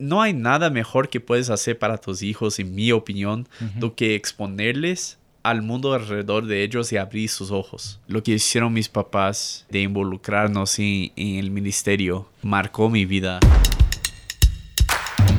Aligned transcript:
no 0.00 0.22
hay 0.22 0.32
nada 0.32 0.70
mejor 0.70 1.08
que 1.08 1.20
puedes 1.20 1.50
hacer 1.50 1.78
para 1.78 1.98
tus 1.98 2.22
hijos, 2.22 2.58
en 2.58 2.74
mi 2.74 2.90
opinión, 2.90 3.46
do 3.76 3.94
que 3.94 4.14
exponerles 4.14 5.18
al 5.42 5.62
mundo 5.62 5.92
alrededor 5.92 6.46
de 6.46 6.64
ellos 6.64 6.92
y 6.92 6.96
abrir 6.96 7.28
sus 7.28 7.50
ojos. 7.50 8.00
Lo 8.08 8.22
que 8.22 8.32
hicieron 8.32 8.72
mis 8.72 8.88
papás 8.88 9.66
de 9.70 9.82
involucrarnos 9.82 10.78
en, 10.78 11.12
en 11.16 11.36
el 11.36 11.50
ministerio 11.50 12.28
marcó 12.42 12.90
mi 12.90 13.04
vida. 13.04 13.40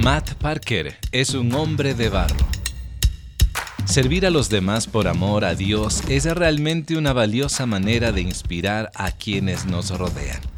Matt 0.03 0.33
Parker 0.35 0.95
es 1.11 1.33
un 1.33 1.53
hombre 1.53 1.93
de 1.93 2.09
barro. 2.09 2.47
Servir 3.85 4.25
a 4.25 4.29
los 4.29 4.49
demás 4.49 4.87
por 4.87 5.07
amor 5.07 5.43
a 5.43 5.53
Dios 5.53 6.01
es 6.07 6.25
realmente 6.25 6.95
una 6.97 7.13
valiosa 7.13 7.65
manera 7.65 8.11
de 8.11 8.21
inspirar 8.21 8.91
a 8.95 9.11
quienes 9.11 9.65
nos 9.65 9.89
rodean. 9.97 10.50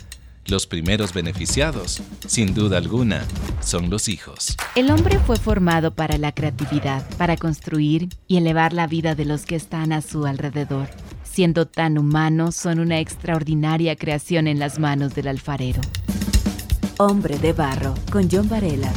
Los 0.46 0.68
primeros 0.68 1.14
beneficiados, 1.14 2.02
sin 2.28 2.54
duda 2.54 2.78
alguna, 2.78 3.24
son 3.62 3.90
los 3.90 4.10
hijos. 4.10 4.58
El 4.76 4.92
hombre 4.92 5.18
fue 5.20 5.38
formado 5.38 5.96
para 5.96 6.18
la 6.18 6.34
creatividad, 6.34 7.08
para 7.18 7.38
construir 7.38 8.10
y 8.28 8.38
elevar 8.38 8.74
la 8.74 8.86
vida 8.88 9.16
de 9.16 9.24
los 9.24 9.46
que 9.46 9.56
están 9.56 9.94
a 9.94 10.02
su 10.02 10.26
alrededor. 10.26 10.90
Siendo 11.24 11.66
tan 11.66 11.98
humanos, 11.98 12.56
son 12.56 12.80
una 12.80 13.00
extraordinaria 13.00 13.96
creación 13.96 14.48
en 14.48 14.60
las 14.60 14.80
manos 14.80 15.16
del 15.16 15.30
alfarero. 15.30 15.82
Hombre 16.98 17.40
de 17.40 17.54
Barro, 17.54 17.96
con 18.12 18.30
John 18.30 18.50
Varela. 18.50 18.92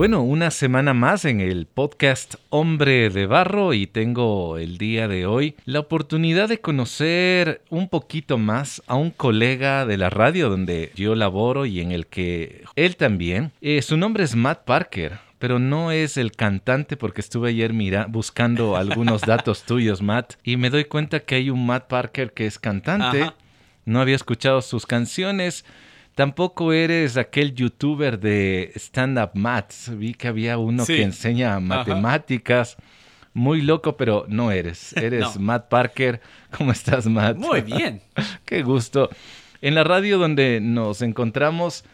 Bueno, 0.00 0.22
una 0.22 0.50
semana 0.50 0.94
más 0.94 1.26
en 1.26 1.42
el 1.42 1.66
podcast 1.66 2.36
Hombre 2.48 3.10
de 3.10 3.26
Barro 3.26 3.74
y 3.74 3.86
tengo 3.86 4.56
el 4.56 4.78
día 4.78 5.08
de 5.08 5.26
hoy 5.26 5.56
la 5.66 5.80
oportunidad 5.80 6.48
de 6.48 6.58
conocer 6.58 7.60
un 7.68 7.86
poquito 7.90 8.38
más 8.38 8.82
a 8.86 8.94
un 8.94 9.10
colega 9.10 9.84
de 9.84 9.98
la 9.98 10.08
radio 10.08 10.48
donde 10.48 10.90
yo 10.94 11.14
laboro 11.14 11.66
y 11.66 11.80
en 11.80 11.92
el 11.92 12.06
que 12.06 12.64
él 12.76 12.96
también. 12.96 13.52
Eh, 13.60 13.82
su 13.82 13.98
nombre 13.98 14.24
es 14.24 14.34
Matt 14.34 14.64
Parker. 14.64 15.18
Pero 15.38 15.58
no 15.58 15.92
es 15.92 16.16
el 16.16 16.32
cantante 16.32 16.96
porque 16.96 17.20
estuve 17.20 17.50
ayer 17.50 17.74
mira, 17.74 18.06
buscando 18.08 18.76
algunos 18.78 19.20
datos 19.20 19.64
tuyos, 19.64 20.00
Matt, 20.00 20.36
y 20.42 20.56
me 20.56 20.70
doy 20.70 20.86
cuenta 20.86 21.20
que 21.20 21.34
hay 21.34 21.50
un 21.50 21.66
Matt 21.66 21.88
Parker 21.88 22.32
que 22.32 22.46
es 22.46 22.58
cantante. 22.58 23.32
No 23.84 24.00
había 24.00 24.16
escuchado 24.16 24.62
sus 24.62 24.86
canciones. 24.86 25.66
Tampoco 26.14 26.72
eres 26.72 27.16
aquel 27.16 27.54
youtuber 27.54 28.18
de 28.18 28.72
stand-up 28.76 29.30
maths. 29.34 29.96
Vi 29.96 30.14
que 30.14 30.28
había 30.28 30.58
uno 30.58 30.84
que 30.84 31.02
enseña 31.02 31.58
matemáticas. 31.60 32.76
Muy 33.32 33.62
loco, 33.62 33.96
pero 33.96 34.26
no 34.28 34.50
eres. 34.50 34.92
Eres 34.96 35.38
Matt 35.38 35.68
Parker. 35.68 36.20
¿Cómo 36.56 36.72
estás, 36.72 37.06
Matt? 37.06 37.36
Muy 37.36 37.60
bien. 37.60 38.02
Qué 38.44 38.62
gusto. 38.62 39.08
En 39.62 39.76
la 39.76 39.84
radio 39.84 40.18
donde 40.18 40.60
nos 40.60 41.00
encontramos, 41.00 41.84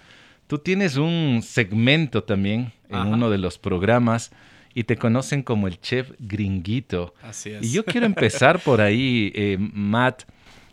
tú 0.47 0.59
tienes 0.59 0.97
un 0.97 1.42
segmento 1.44 2.25
también 2.25 2.72
en 2.89 2.98
uno 3.09 3.28
de 3.28 3.39
los 3.39 3.59
programas 3.59 4.33
y 4.72 4.84
te 4.84 4.97
conocen 4.97 5.42
como 5.42 5.69
el 5.69 5.81
chef 5.81 6.12
gringuito. 6.19 7.14
Así 7.22 7.50
es. 7.50 7.64
Y 7.64 7.72
yo 7.72 7.84
quiero 7.84 8.06
empezar 8.06 8.61
por 8.61 8.81
ahí, 8.81 9.33
eh, 9.34 9.59
Matt. 9.59 10.22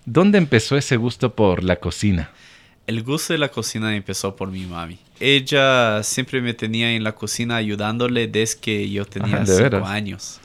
¿Dónde 0.05 0.37
empezó 0.37 0.77
ese 0.77 0.97
gusto 0.97 1.33
por 1.35 1.63
la 1.63 1.77
cocina? 1.77 2.29
El 2.85 3.03
gusto 3.03 3.33
de 3.33 3.39
la 3.39 3.49
cocina 3.49 3.95
empezó 3.95 4.35
por 4.35 4.49
mi 4.49 4.65
mami. 4.65 4.99
Ella 5.19 6.03
siempre 6.03 6.41
me 6.41 6.53
tenía 6.53 6.91
en 6.91 7.03
la 7.03 7.13
cocina 7.13 7.55
ayudándole 7.55 8.27
desde 8.27 8.59
que 8.59 8.89
yo 8.89 9.05
tenía 9.05 9.45
cinco 9.45 9.85
años. 9.85 10.39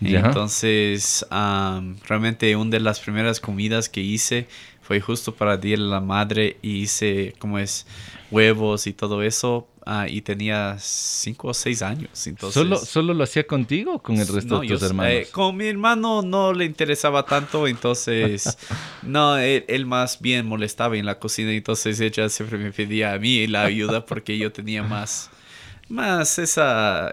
Entonces, 0.00 1.26
realmente 1.30 2.54
una 2.56 2.70
de 2.70 2.80
las 2.80 3.00
primeras 3.00 3.40
comidas 3.40 3.88
que 3.88 4.00
hice 4.00 4.46
fue 4.82 5.00
justo 5.00 5.34
para 5.34 5.56
Día 5.56 5.76
de 5.76 5.82
la 5.82 6.00
Madre 6.00 6.56
y 6.62 6.82
hice 6.82 7.34
como 7.38 7.58
es 7.58 7.86
huevos 8.30 8.86
y 8.86 8.92
todo 8.92 9.22
eso 9.22 9.68
Ah, 9.86 10.06
y 10.08 10.20
tenía 10.20 10.76
cinco 10.78 11.48
o 11.48 11.54
seis 11.54 11.80
años. 11.80 12.26
Entonces, 12.26 12.54
¿Solo, 12.54 12.76
¿Solo 12.76 13.14
lo 13.14 13.24
hacía 13.24 13.46
contigo 13.46 13.94
o 13.94 14.02
con 14.02 14.16
el 14.16 14.28
resto 14.28 14.60
de 14.60 14.68
tus 14.68 14.82
hermanos? 14.82 15.12
Eh, 15.12 15.28
con 15.32 15.56
mi 15.56 15.66
hermano 15.66 16.22
no 16.22 16.52
le 16.52 16.66
interesaba 16.66 17.24
tanto, 17.24 17.66
entonces 17.66 18.58
no, 19.02 19.38
él, 19.38 19.86
más 19.86 20.20
bien 20.20 20.46
molestaba 20.46 20.96
en 20.96 21.06
la 21.06 21.18
cocina, 21.18 21.52
entonces 21.52 21.98
ella 22.00 22.28
siempre 22.28 22.58
me 22.58 22.72
pedía 22.72 23.14
a 23.14 23.18
mí 23.18 23.46
la 23.46 23.64
ayuda 23.64 24.04
porque 24.04 24.36
yo 24.36 24.52
tenía 24.52 24.82
más, 24.82 25.30
más 25.88 26.38
esa 26.38 27.12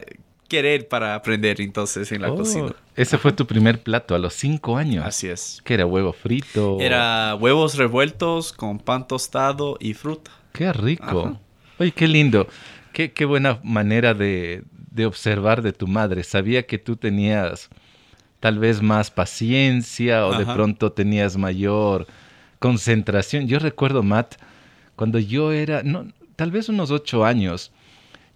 querer 0.50 0.88
para 0.88 1.16
aprender 1.16 1.62
entonces 1.62 2.12
en 2.12 2.22
la 2.22 2.32
oh, 2.32 2.36
cocina. 2.36 2.76
Ese 2.96 3.18
fue 3.18 3.32
tu 3.32 3.46
primer 3.46 3.82
plato 3.82 4.14
a 4.14 4.20
los 4.20 4.34
cinco 4.34 4.78
años. 4.78 5.06
Así 5.06 5.28
es. 5.28 5.62
¿Que 5.64 5.76
era 5.76 5.86
huevo 5.86 6.12
frito? 6.12 6.80
Era 6.80 7.36
huevos 7.36 7.76
revueltos 7.76 8.52
con 8.52 8.80
pan 8.80 9.08
tostado 9.08 9.78
y 9.80 9.94
fruta. 9.94 10.32
Qué 10.54 10.74
rico. 10.74 11.40
Oye, 11.80 11.92
qué 11.92 12.08
lindo. 12.08 12.48
Qué, 12.94 13.12
qué 13.12 13.26
buena 13.26 13.60
manera 13.64 14.14
de, 14.14 14.64
de, 14.92 15.06
observar 15.06 15.62
de 15.62 15.74
tu 15.74 15.88
madre. 15.88 16.24
Sabía 16.24 16.66
que 16.66 16.78
tú 16.78 16.96
tenías 16.96 17.70
tal 18.40 18.60
vez 18.60 18.82
más 18.82 19.12
paciencia 19.12 20.26
o 20.26 20.38
de 20.38 20.46
pronto 20.46 20.92
tenías 20.92 21.38
mayor 21.38 22.08
concentración. 22.60 23.48
Yo 23.48 23.60
recuerdo, 23.60 24.04
Matt, 24.04 24.36
cuando 24.96 25.20
yo 25.20 25.52
era, 25.52 25.84
no, 25.84 26.08
tal 26.36 26.52
vez 26.52 26.70
unos 26.70 26.90
ocho 26.90 27.26
años, 27.26 27.72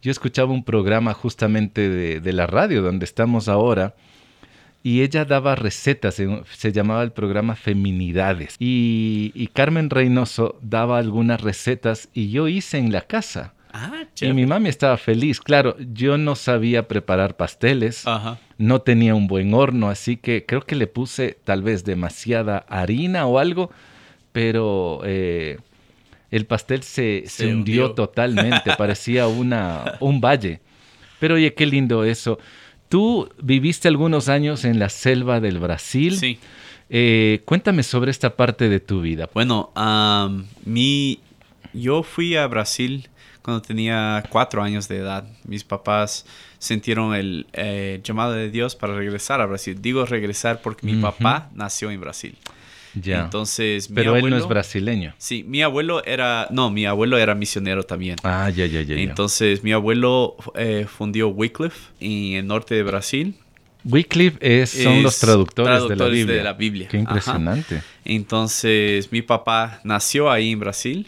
yo 0.02 0.12
escuchaba 0.12 0.52
un 0.52 0.64
programa 0.64 1.14
justamente 1.14 1.90
de, 1.90 2.20
de 2.20 2.34
la 2.34 2.48
radio 2.48 2.82
donde 2.82 3.06
estamos 3.06 3.48
ahora 3.48 3.96
y 4.84 5.02
ella 5.02 5.26
daba 5.26 5.56
recetas, 5.56 6.16
se 6.16 6.72
llamaba 6.72 7.04
el 7.04 7.12
programa 7.12 7.56
Feminidades. 7.56 8.56
Y, 8.58 9.50
Carmen 9.54 9.90
Reynoso 9.90 10.58
daba 10.62 10.98
algunas 10.98 11.42
recetas 11.42 12.10
y 12.14 12.32
yo 12.32 12.48
hice 12.48 12.78
en 12.78 12.92
la 12.92 13.02
casa. 13.02 13.54
Ah, 13.74 14.04
y 14.20 14.34
mi 14.34 14.46
mami 14.46 14.70
estaba 14.70 14.98
feliz. 14.98 15.40
Claro, 15.40 15.78
yo 15.94 16.18
no 16.18 16.36
sabía 16.36 16.88
preparar 16.88 17.38
pasteles, 17.38 18.04
no 18.58 18.82
tenía 18.82 19.16
un 19.16 19.28
buen 19.28 19.54
horno, 19.54 19.90
así 19.90 20.18
que 20.18 20.46
creo 20.46 20.62
que 20.62 20.76
le 20.76 20.88
puse 20.88 21.38
tal 21.44 21.62
vez 21.62 21.86
demasiada 21.86 22.66
harina 22.68 23.28
o 23.28 23.40
algo, 23.40 23.72
pero 24.32 25.02
eh, 25.06 25.60
el 26.32 26.46
pastel 26.46 26.84
se, 26.84 27.24
se, 27.28 27.48
hundió, 27.48 27.92
totalmente, 27.92 28.72
parecía 28.78 29.28
una, 29.28 29.98
un 30.00 30.20
valle. 30.20 30.60
Pero 31.20 31.36
oye, 31.36 31.54
qué 31.54 31.66
lindo 31.66 32.04
eso. 32.04 32.40
Tú 32.92 33.30
viviste 33.42 33.88
algunos 33.88 34.28
años 34.28 34.66
en 34.66 34.78
la 34.78 34.90
selva 34.90 35.40
del 35.40 35.60
Brasil. 35.60 36.18
Sí. 36.18 36.38
Eh, 36.90 37.42
cuéntame 37.46 37.84
sobre 37.84 38.12
esta 38.12 38.36
parte 38.36 38.68
de 38.68 38.82
tu 38.82 39.00
vida. 39.00 39.30
Bueno, 39.34 39.72
mi, 40.66 41.22
yo 41.72 42.04
fui 42.04 42.36
a 42.36 42.46
Brasil 42.48 43.08
cuando 43.44 43.62
tenía 43.62 44.22
cuatro 44.28 44.62
años 44.62 44.90
de 44.90 44.98
edad. 44.98 45.26
Mis 45.46 45.64
papás 45.64 46.26
sintieron 46.60 47.16
el 47.16 47.48
eh, 47.54 48.02
llamado 48.04 48.34
de 48.34 48.52
Dios 48.52 48.76
para 48.76 48.94
regresar 48.94 49.40
a 49.40 49.46
Brasil. 49.46 49.82
Digo 49.82 50.06
regresar 50.06 50.62
porque 50.62 50.86
mi 50.86 51.02
papá 51.02 51.50
nació 51.56 51.92
en 51.92 52.02
Brasil. 52.02 52.38
Ya. 52.96 53.22
Entonces, 53.22 53.90
Pero 53.94 54.16
él 54.16 54.30
no 54.30 54.38
es 54.38 54.48
brasileño. 54.48 55.14
Sí, 55.18 55.44
mi 55.44 55.62
abuelo 55.62 56.04
era, 56.04 56.48
no, 56.52 56.70
mi 56.70 56.86
abuelo 56.86 57.18
era 57.18 57.36
misionero 57.36 57.84
también. 57.84 58.18
Ah, 58.24 58.50
ya, 58.50 58.66
ya, 58.66 58.82
ya. 58.82 58.96
Entonces, 58.96 59.64
mi 59.64 59.72
abuelo 59.72 60.36
eh, 60.56 60.86
fundió 60.88 61.30
Wycliffe 61.30 61.92
en 62.00 62.34
el 62.38 62.48
norte 62.48 62.76
de 62.76 62.84
Brasil. 62.84 63.36
Wycliffe 63.84 64.68
son 64.68 65.02
los 65.02 65.20
traductores, 65.20 65.88
de, 65.88 65.96
la 65.96 66.06
Biblia. 66.06 66.36
de, 66.36 66.44
la 66.44 66.54
Biblia. 66.54 66.88
Qué 66.88 66.98
impresionante. 66.98 67.82
Entonces, 68.06 69.12
mi 69.12 69.22
papá 69.22 69.80
nació 69.84 70.30
ahí 70.30 70.52
en 70.52 70.60
Brasil 70.60 71.08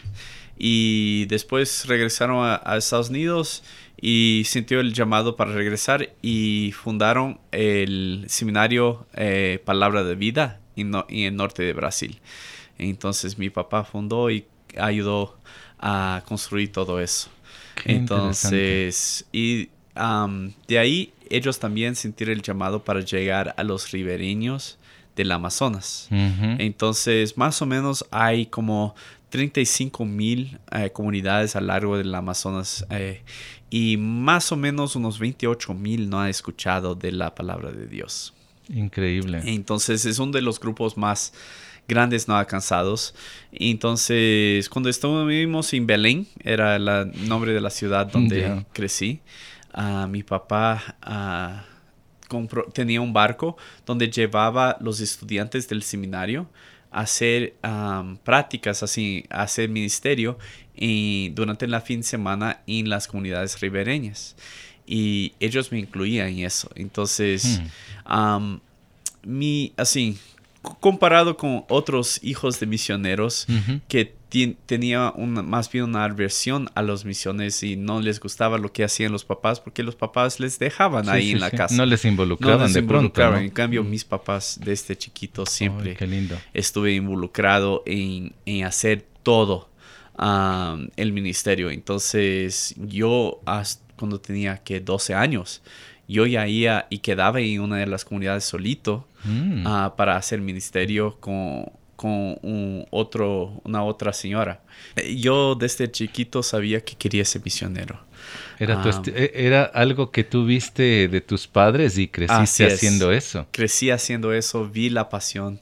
y 0.58 1.26
después 1.26 1.86
regresaron 1.86 2.38
a, 2.44 2.76
Estados 2.76 3.10
Unidos 3.10 3.62
y 4.00 4.42
sintió 4.46 4.80
el 4.80 4.92
llamado 4.92 5.36
para 5.36 5.52
regresar 5.52 6.14
y 6.20 6.72
fundaron 6.72 7.38
el 7.52 8.24
seminario 8.28 9.06
eh, 9.14 9.60
Palabra 9.64 10.02
de 10.02 10.14
Vida 10.16 10.60
en, 10.76 10.94
el 11.08 11.36
norte 11.36 11.62
de 11.62 11.72
Brasil. 11.72 12.20
Entonces 12.78 13.38
mi 13.38 13.50
papá 13.50 13.84
fundó 13.84 14.30
y 14.30 14.46
ayudó 14.76 15.36
a 15.78 16.22
construir 16.26 16.72
todo 16.72 17.00
eso. 17.00 17.28
Entonces, 17.84 19.26
y 19.32 19.68
de 20.68 20.78
ahí 20.78 21.12
ellos 21.30 21.58
también 21.58 21.96
sintieron 21.96 22.36
el 22.36 22.42
llamado 22.42 22.84
para 22.84 23.00
llegar 23.00 23.54
a 23.56 23.62
los 23.62 23.90
ribereños 23.90 24.78
del 25.16 25.30
Amazonas. 25.32 26.08
Entonces, 26.10 27.36
más 27.36 27.62
o 27.62 27.66
menos 27.66 28.04
hay 28.10 28.46
como 28.46 28.94
35 29.30 30.04
mil 30.04 30.58
eh, 30.70 30.90
comunidades 30.90 31.56
a 31.56 31.60
lo 31.60 31.68
largo 31.68 31.98
del 31.98 32.14
Amazonas 32.14 32.86
eh, 32.90 33.22
y 33.68 33.96
más 33.96 34.52
o 34.52 34.56
menos 34.56 34.94
unos 34.94 35.18
28 35.18 35.74
mil 35.74 36.08
no 36.08 36.20
han 36.20 36.28
escuchado 36.28 36.94
de 36.94 37.10
la 37.10 37.34
palabra 37.34 37.72
de 37.72 37.88
Dios. 37.88 38.32
Increíble. 38.68 39.42
Entonces 39.44 40.04
es 40.04 40.18
uno 40.18 40.32
de 40.32 40.42
los 40.42 40.58
grupos 40.58 40.96
más 40.96 41.32
grandes 41.86 42.28
no 42.28 42.36
alcanzados. 42.36 43.14
Entonces, 43.52 44.68
cuando 44.68 44.88
estuvimos 44.88 45.72
en 45.74 45.86
Belén, 45.86 46.26
era 46.42 46.76
el 46.76 47.28
nombre 47.28 47.52
de 47.52 47.60
la 47.60 47.70
ciudad 47.70 48.06
donde 48.06 48.64
crecí, 48.72 49.20
uh, 49.76 50.06
mi 50.06 50.22
papá 50.22 50.96
uh, 51.06 52.46
tenía 52.72 53.00
un 53.00 53.12
barco 53.12 53.56
donde 53.84 54.10
llevaba 54.10 54.76
los 54.80 55.00
estudiantes 55.00 55.68
del 55.68 55.82
seminario 55.82 56.48
hacer 56.94 57.54
am, 57.62 58.16
prácticas, 58.18 58.82
así, 58.82 59.26
hacer 59.28 59.68
ministerio 59.68 60.38
y 60.76 61.30
durante 61.30 61.66
la 61.66 61.80
fin 61.80 62.00
de 62.00 62.06
semana 62.06 62.62
en 62.66 62.88
las 62.88 63.08
comunidades 63.08 63.60
ribereñas. 63.60 64.36
Y 64.86 65.32
ellos 65.40 65.72
me 65.72 65.78
incluían 65.78 66.28
en 66.28 66.40
eso. 66.40 66.70
Entonces, 66.74 67.60
Hmm. 68.06 68.56
mi, 69.22 69.72
así, 69.76 70.18
comparado 70.80 71.36
con 71.36 71.64
otros 71.68 72.20
hijos 72.22 72.58
de 72.60 72.66
misioneros 72.66 73.46
que 73.88 74.14
tenía 74.66 75.12
una, 75.14 75.42
más 75.42 75.70
bien 75.70 75.84
una 75.84 76.04
aversión 76.04 76.68
a 76.74 76.82
los 76.82 77.04
misiones 77.04 77.62
y 77.62 77.76
no 77.76 78.00
les 78.00 78.18
gustaba 78.18 78.58
lo 78.58 78.72
que 78.72 78.82
hacían 78.82 79.12
los 79.12 79.24
papás 79.24 79.60
porque 79.60 79.82
los 79.84 79.94
papás 79.94 80.40
les 80.40 80.58
dejaban 80.58 81.04
Sí, 81.04 81.10
ahí 81.10 81.24
sí, 81.26 81.30
en 81.32 81.40
la 81.40 81.50
sí. 81.50 81.56
casa. 81.56 81.76
No 81.76 81.86
les 81.86 82.02
No 82.04 82.10
involucraban 82.10 82.62
les 82.62 82.74
de 82.74 82.80
pronto. 82.80 82.94
involucraban. 82.96 83.38
¿no? 83.40 83.44
En 83.44 83.50
cambio, 83.50 83.84
mis 83.84 84.04
papás 84.04 84.58
desde 84.64 84.96
chiquito 84.96 85.46
siempre 85.46 85.90
Ay, 85.90 85.96
qué 85.96 86.06
lindo. 86.06 86.36
estuve 86.52 86.94
involucrado 86.94 87.82
en, 87.86 88.32
en 88.44 88.64
hacer 88.64 89.06
todo 89.22 89.68
el 90.96 91.12
ministerio. 91.12 91.70
Entonces, 91.70 92.74
yo 92.78 93.40
hasta 93.46 93.83
cuando 93.96 94.20
tenía 94.20 94.58
que 94.58 94.80
12 94.80 95.14
años, 95.14 95.62
yo 96.08 96.26
ya 96.26 96.46
iba 96.46 96.86
y 96.90 96.98
quedaba 96.98 97.40
en 97.40 97.60
una 97.60 97.78
de 97.78 97.86
las 97.86 98.04
comunidades 98.04 98.44
solito 98.44 99.06
Mm. 99.26 99.66
ah, 99.66 99.94
para 99.96 100.16
hacer 100.16 100.42
ministerio 100.42 101.16
con, 101.18 101.64
con 101.96 102.36
un 102.42 102.86
otro, 102.90 103.62
una 103.64 103.82
otra 103.82 104.12
señora. 104.12 104.60
Eh, 104.96 105.16
Yo 105.16 105.54
desde 105.54 105.90
chiquito 105.90 106.42
sabía 106.42 106.82
que 106.84 106.94
quería 106.94 107.24
ser 107.24 107.40
misionero. 107.42 107.98
Era, 108.58 108.82
tu 108.82 108.90
e- 109.14 109.32
era 109.34 109.64
algo 109.64 110.10
que 110.10 110.24
tú 110.24 110.44
viste 110.44 111.08
de 111.08 111.20
tus 111.22 111.46
padres 111.46 111.96
y 111.96 112.08
creciste 112.08 112.66
es. 112.66 112.74
haciendo 112.74 113.12
eso. 113.12 113.46
crecí 113.50 113.90
haciendo 113.90 114.34
eso, 114.34 114.68
vi 114.68 114.90
la 114.90 115.08
pasión 115.08 115.58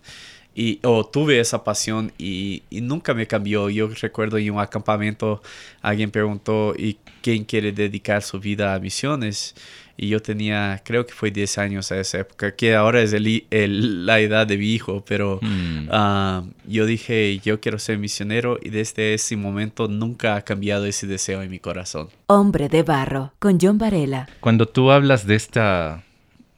y 0.54 0.78
o 0.82 1.04
tuve 1.06 1.40
esa 1.40 1.64
pasión 1.64 2.12
y, 2.19 2.62
y 2.70 2.81
nunca 2.81 3.14
me 3.14 3.26
cambió. 3.26 3.70
Yo 3.70 3.88
recuerdo 3.88 4.37
en 4.38 4.50
un 4.52 4.60
acampamento 4.60 5.43
alguien 5.81 6.10
preguntó 6.10 6.75
¿y 6.76 6.99
quién 7.22 7.44
quiere 7.44 7.72
dedicar 7.72 8.22
su 8.22 8.38
vida 8.40 8.75
a 8.75 8.78
misiones? 8.78 9.54
Y 9.96 10.08
yo 10.08 10.20
tenía, 10.20 10.81
creo 10.84 11.06
que 11.06 11.12
fue 11.12 11.31
10 11.31 11.58
años 11.58 11.93
a 11.93 12.00
esa 12.00 12.20
época, 12.20 12.56
que 12.56 12.75
ahora 12.75 13.02
es 13.02 13.12
el 13.12 13.26
i- 13.28 13.46
el- 13.50 14.06
la 14.06 14.20
edad 14.20 14.46
de 14.46 14.56
mi 14.56 14.72
hijo, 14.72 15.04
pero 15.06 15.38
Mm. 15.43 15.88
ah, 15.90 16.43
yo 16.66 16.87
dije, 16.87 17.38
yo 17.44 17.60
quiero 17.60 17.78
ser 17.78 17.98
misionero 17.98 18.58
y 18.60 18.70
desde 18.70 19.12
ese 19.14 19.37
momento 19.37 19.88
nunca 19.88 20.34
ha 20.37 20.43
cambiado 20.43 20.87
ese 20.87 21.06
deseo 21.06 21.43
en 21.43 21.50
mi 21.50 21.58
corazón. 21.58 22.08
Hombre 22.26 22.69
de 22.70 22.82
Barro, 22.82 23.32
con 23.38 23.58
John 23.60 23.76
Varela. 23.78 24.28
Cuando 24.40 24.66
tú 24.66 24.90
hablas 24.90 25.26
de 25.26 25.34
esta 25.37 26.02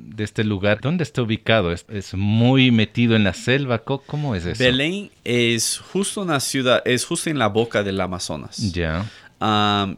de 0.07 0.23
este 0.25 0.45
lugar, 0.45 0.81
¿dónde 0.81 1.03
está 1.03 1.23
ubicado? 1.23 1.73
¿Es, 1.73 1.87
es 1.89 2.15
muy 2.15 2.71
metido 2.71 3.17
en 3.17 3.25
la 3.25 3.33
selva? 3.35 3.79
Co- 3.79 4.03
¿Cómo 4.07 4.35
es 4.35 4.45
eso? 4.47 4.63
Belén 4.63 5.11
es 5.25 5.79
justo 5.93 6.23
una 6.23 6.41
ciudad, 6.41 6.83
es 6.85 7.05
justo 7.07 7.31
en 7.31 7.39
la 7.39 7.47
boca 7.49 7.83
del 7.83 8.01
Amazonas. 8.01 8.73
Ya. 8.73 9.05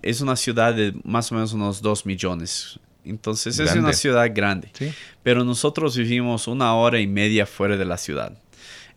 Es 0.02 0.20
una 0.20 0.34
ciudad 0.36 0.74
de 0.74 0.92
más 1.04 1.30
o 1.30 1.34
menos 1.34 1.52
unos 1.52 1.82
2 1.82 2.06
millones. 2.06 2.78
Entonces 3.04 3.58
es 3.60 3.74
una 3.76 3.92
ciudad 3.92 4.28
grande. 4.34 4.70
Sí. 4.72 4.92
Pero 5.22 5.44
nosotros 5.44 5.96
vivimos 5.96 6.48
una 6.48 6.74
hora 6.74 6.98
y 7.00 7.06
media 7.06 7.46
fuera 7.46 7.76
de 7.76 7.84
la 7.84 7.96
ciudad. 7.98 8.32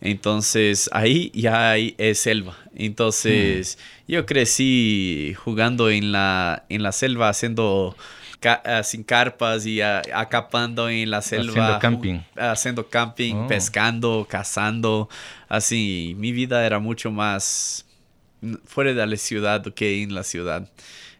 Entonces 0.00 0.88
ahí 0.92 1.30
ya 1.34 1.70
hay 1.70 1.94
es 1.98 2.18
selva. 2.20 2.56
Entonces 2.74 3.76
Hmm. 3.78 4.12
yo 4.12 4.26
crecí 4.26 5.34
jugando 5.44 5.90
en 5.90 6.10
la, 6.12 6.64
en 6.68 6.82
la 6.82 6.92
selva 6.92 7.28
haciendo 7.28 7.94
ca- 8.40 8.62
ah, 8.64 8.82
sin 8.82 9.02
carpas 9.04 9.64
y 9.66 9.80
ah, 9.80 10.02
acampando 10.14 10.88
en 10.88 11.10
la 11.10 11.22
selva. 11.22 11.52
Haciendo 11.52 11.78
camping. 11.78 12.18
Haciendo 12.36 12.88
camping, 12.88 13.34
Oh. 13.34 13.46
pescando, 13.46 14.26
cazando. 14.28 15.08
Así, 15.48 16.14
mi 16.18 16.32
vida 16.32 16.64
era 16.66 16.78
mucho 16.78 17.10
más 17.10 17.86
fuera 18.64 18.92
de 18.94 19.06
la 19.06 19.16
ciudad 19.16 19.62
que 19.74 20.02
en 20.02 20.14
la 20.14 20.24
ciudad. 20.24 20.68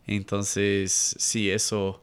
Entonces, 0.06 1.14
sí, 1.18 1.50
eso, 1.50 2.00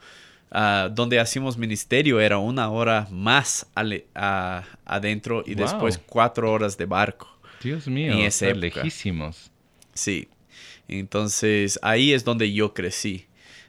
ah, 0.52 0.90
donde 0.92 1.20
hacíamos 1.20 1.58
ministerio 1.58 2.20
era 2.20 2.38
una 2.38 2.70
hora 2.70 3.08
más 3.12 3.68
ale- 3.76 4.06
a- 4.16 4.64
adentro 4.86 5.44
y 5.46 5.56
Wow. 5.56 5.64
después 5.64 5.98
cuatro 6.06 6.52
horas 6.52 6.78
de 6.78 6.86
barco. 6.86 7.28
Dios 7.62 7.88
mío, 7.88 8.14
En 8.14 8.20
esa 8.20 8.48
época. 8.48 8.82
lejísimos. 8.82 9.52
Sí. 9.94 10.30
Entonces, 10.88 11.80
ahí 11.82 12.14
es 12.14 12.24
donde 12.24 12.52
yo 12.54 12.74
crecí. 12.74 13.26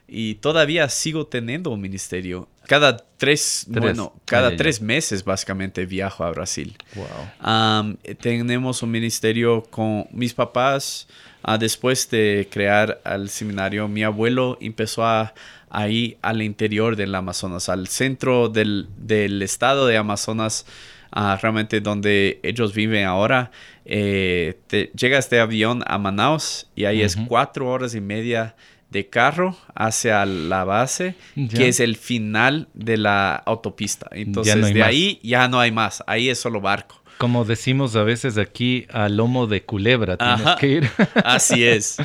Y 0.09 0.37
todavía 0.37 0.89
sigo 0.89 1.27
teniendo 1.27 1.71
un 1.71 1.81
ministerio. 1.81 2.49
Cada 2.67 2.97
tres, 2.97 3.67
Tres. 3.71 3.81
bueno, 3.83 4.15
cada 4.25 4.57
tres 4.57 4.81
meses 4.81 5.23
básicamente 5.25 5.85
viajo 5.87 6.25
a 6.25 6.31
Brasil. 6.31 6.77
Wow. 6.95 7.07
Am, 7.41 7.97
tenemos 8.21 8.83
un 8.83 8.91
ministerio 8.91 9.63
con 9.71 10.07
mis 10.13 10.33
papás. 10.35 11.09
ah, 11.43 11.57
después 11.59 12.09
de 12.11 12.49
crear 12.51 13.01
el 13.05 13.29
seminario, 13.31 13.87
mi 13.89 14.03
abuelo 14.03 14.59
empezó 14.61 15.05
a, 15.05 15.33
a 15.71 15.89
ir 15.89 16.17
al 16.23 16.43
interior 16.43 16.97
del 16.97 17.15
Amazonas, 17.15 17.69
al 17.69 17.87
centro 17.89 18.49
del, 18.49 18.87
del 18.99 19.41
estado 19.43 19.87
de 19.87 19.97
Amazonas, 19.97 20.67
ah, 21.13 21.39
realmente 21.41 21.81
donde 21.81 22.39
ellos 22.43 22.75
viven 22.75 23.05
ahora. 23.07 23.51
Eh, 23.87 24.59
te- 24.67 24.91
llegas 24.95 25.31
de 25.31 25.41
avión 25.41 25.83
a 25.87 25.97
Manaus 25.97 26.67
y 26.75 26.85
ahí 26.85 27.01
es 27.03 27.17
cuatro 27.17 27.69
horas 27.71 27.95
y 27.95 28.01
media 28.03 28.55
de 28.91 29.09
carro 29.09 29.57
hacia 29.75 30.25
la 30.27 30.65
base, 30.65 31.15
Ya. 31.37 31.49
que 31.59 31.69
es 31.69 31.81
el 31.81 31.97
final 31.97 32.69
de 32.75 32.97
la 32.97 33.35
autopista. 33.37 34.09
Entonces, 34.13 34.57
no 34.57 34.67
de 34.67 34.75
más. 34.75 34.89
ahí 34.89 35.21
ya 35.23 35.49
no 35.49 35.61
hay 35.61 35.71
más. 35.73 36.03
Ahí 36.07 36.29
es 36.29 36.39
solo 36.39 36.61
barco. 36.61 37.03
Como 37.19 37.45
decimos 37.45 37.97
a 37.97 38.05
veces 38.05 38.39
aquí, 38.39 38.87
a 38.91 39.09
lomo 39.09 39.47
de 39.47 39.63
culebra 39.65 40.17
tienes 40.17 40.41
Ajá. 40.41 40.57
que 40.57 40.69
ir. 40.69 40.91
Así 41.25 41.65
es. 41.65 41.97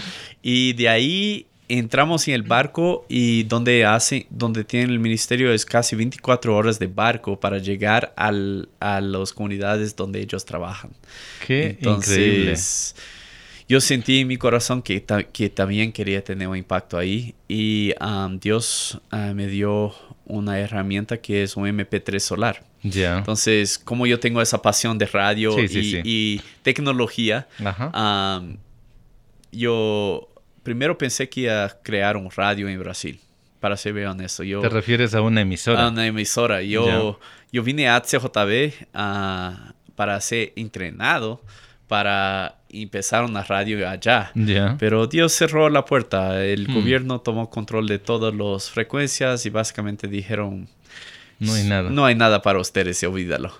Y 0.42 0.74
de 0.74 0.90
ahí 0.90 1.46
entramos 1.70 2.28
en 2.28 2.34
el 2.34 2.44
barco 2.44 3.06
y 3.08 3.44
donde 3.44 3.86
hace, 3.86 4.28
donde 4.30 4.64
tienen 4.64 4.90
el 4.90 5.00
ministerio 5.00 5.54
es 5.54 5.66
casi 5.66 5.96
24 5.96 6.56
horas 6.56 6.80
de 6.80 6.88
barco 6.88 7.40
para 7.40 7.60
llegar 7.60 8.12
al, 8.18 8.70
a 8.80 9.00
las 9.02 9.34
comunidades 9.34 9.96
donde 9.96 10.20
ellos 10.20 10.46
trabajan. 10.46 10.92
Qué 11.46 11.78
increíble. 11.80 12.56
Yo 13.68 13.80
sentí 13.81 14.19
en 14.19 14.27
mi 14.27 14.38
corazón 14.38 14.81
que, 14.81 15.00
ta- 15.01 15.24
que 15.24 15.50
también 15.50 15.92
quería 15.92 16.24
tener 16.24 16.48
un 16.48 16.57
impacto 16.57 16.98
ahí 16.98 17.33
y 17.48 17.94
um, 18.01 18.38
Dios 18.39 19.00
ah, 19.12 19.31
me 19.33 19.48
dio 19.48 19.94
una 20.25 20.60
herramienta 20.60 21.18
que 21.18 21.44
es 21.44 21.56
un 21.56 21.65
MP3 21.65 22.19
solar. 22.19 22.63
Ya. 22.83 23.18
Entonces, 23.19 23.80
como 23.80 24.06
yo 24.06 24.19
tengo 24.19 24.42
esa 24.42 24.62
pasión 24.62 24.98
de 24.98 25.06
radio 25.06 25.54
Sí, 25.54 25.62
y, 25.62 25.68
sí. 25.68 26.01
y 26.04 26.42
tecnología, 26.62 27.48
Ajá. 27.63 27.89
Am, 27.94 28.57
yo 29.51 30.27
primero 30.63 30.98
pensé 30.98 31.30
que 31.30 31.42
iba 31.42 31.65
a 31.65 31.69
crear 31.81 32.18
un 32.18 32.30
radio 32.31 32.68
en 32.69 32.80
Brasil, 32.80 33.19
para 33.60 33.77
ser 33.77 33.94
bien 33.94 34.07
honesto. 34.07 34.44
Yo, 34.44 34.62
Te 34.62 34.69
refieres 34.69 35.13
a 35.13 35.21
una 35.21 35.41
emisora. 35.41 35.86
a 35.86 35.89
una 35.89 36.05
emisora. 36.05 36.62
Yo, 36.62 37.20
yo 37.51 37.63
vine 37.63 37.88
a 37.89 38.01
CJB 38.01 38.74
ah, 38.93 39.74
para 39.96 40.20
ser 40.22 40.51
entrenado 40.55 41.41
para 41.94 42.56
empezar 42.70 43.24
una 43.24 43.44
radio 43.44 43.88
allá. 43.88 44.32
ya. 44.34 44.76
Pero 44.80 45.06
Dios 45.06 45.32
cerró 45.32 45.70
la 45.70 45.86
puerta. 45.86 46.44
El 46.44 46.68
Hmm. 46.68 46.74
gobierno 46.74 47.22
tomó 47.22 47.52
control 47.52 47.88
de 47.88 48.00
todas 48.00 48.34
las 48.34 48.72
frecuencias 48.72 49.46
y 49.46 49.52
básicamente 49.52 50.08
dijeron, 50.08 50.68
No 51.40 51.54
hay 51.54 51.66
nada. 51.66 51.92
no 51.92 52.04
hay 52.04 52.16
nada 52.16 52.42
para 52.42 52.58
ustedes, 52.60 53.04
y 53.04 53.06
olvídalo. 53.06 53.54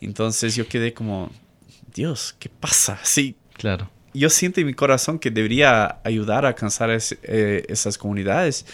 Entonces 0.00 0.54
yo 0.54 0.68
quedé 0.68 0.94
como, 0.94 1.32
Dios, 1.92 2.36
¿qué 2.38 2.48
pasa? 2.48 3.00
Sí, 3.02 3.34
Claro. 3.54 3.90
yo 4.14 4.30
siento 4.30 4.60
en 4.60 4.66
mi 4.68 4.74
corazón 4.74 5.18
que 5.18 5.32
debería 5.32 5.98
ayudar 6.04 6.44
a 6.44 6.48
alcanzar 6.50 6.88
es- 6.90 7.18
eh, 7.24 7.64
esas 7.68 7.98
comunidades. 7.98 8.64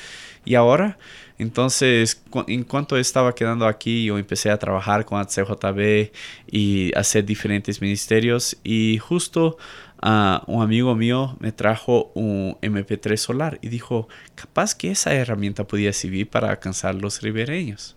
Y 0.44 0.54
ahora, 0.54 0.98
entonces, 1.38 2.16
cu- 2.30 2.44
en 2.48 2.64
cuanto 2.64 2.96
estaba 2.96 3.34
quedando 3.34 3.66
aquí, 3.66 4.04
yo 4.04 4.18
empecé 4.18 4.50
a 4.50 4.58
trabajar 4.58 5.04
con 5.04 5.24
CJB 5.24 6.10
y 6.50 6.92
hacer 6.96 7.24
diferentes 7.24 7.80
ministerios. 7.80 8.56
Y 8.64 8.98
justo 8.98 9.56
ah, 10.02 10.42
un 10.46 10.62
amigo 10.62 10.94
mío 10.96 11.36
me 11.40 11.52
trajo 11.52 12.10
un 12.14 12.56
MP3 12.60 13.16
solar 13.16 13.58
y 13.62 13.68
dijo, 13.68 14.08
capaz 14.34 14.74
que 14.74 14.90
esa 14.90 15.14
herramienta 15.14 15.64
podía 15.66 15.92
servir 15.92 16.28
para 16.28 16.50
alcanzar 16.50 16.94
los 16.96 17.22
ribereños. 17.22 17.94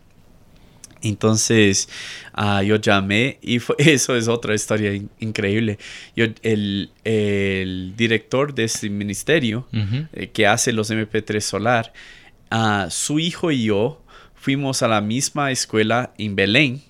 Entonces 1.03 1.89
ah, 2.33 2.61
yo 2.61 2.75
llamé 2.75 3.39
y 3.41 3.57
fue- 3.59 3.75
eso 3.79 4.15
es 4.15 4.27
otra 4.27 4.53
historia 4.53 4.93
in- 4.93 5.09
increíble. 5.19 5.79
Yo, 6.15 6.25
el, 6.43 6.91
el 7.03 7.93
director 7.97 8.53
de 8.53 8.65
este 8.65 8.89
ministerio 8.89 9.67
Ujú. 9.73 10.05
eh, 10.13 10.27
que 10.29 10.45
hace 10.45 10.71
los 10.73 10.91
MP3 10.91 11.39
solar, 11.41 11.91
su 12.89 13.19
hijo 13.19 13.51
y 13.51 13.63
yo 13.65 14.01
fuimos 14.35 14.81
a 14.81 14.87
la 14.87 15.01
misma 15.01 15.51
escuela 15.51 16.13
en 16.17 16.35
Belén, 16.35 16.81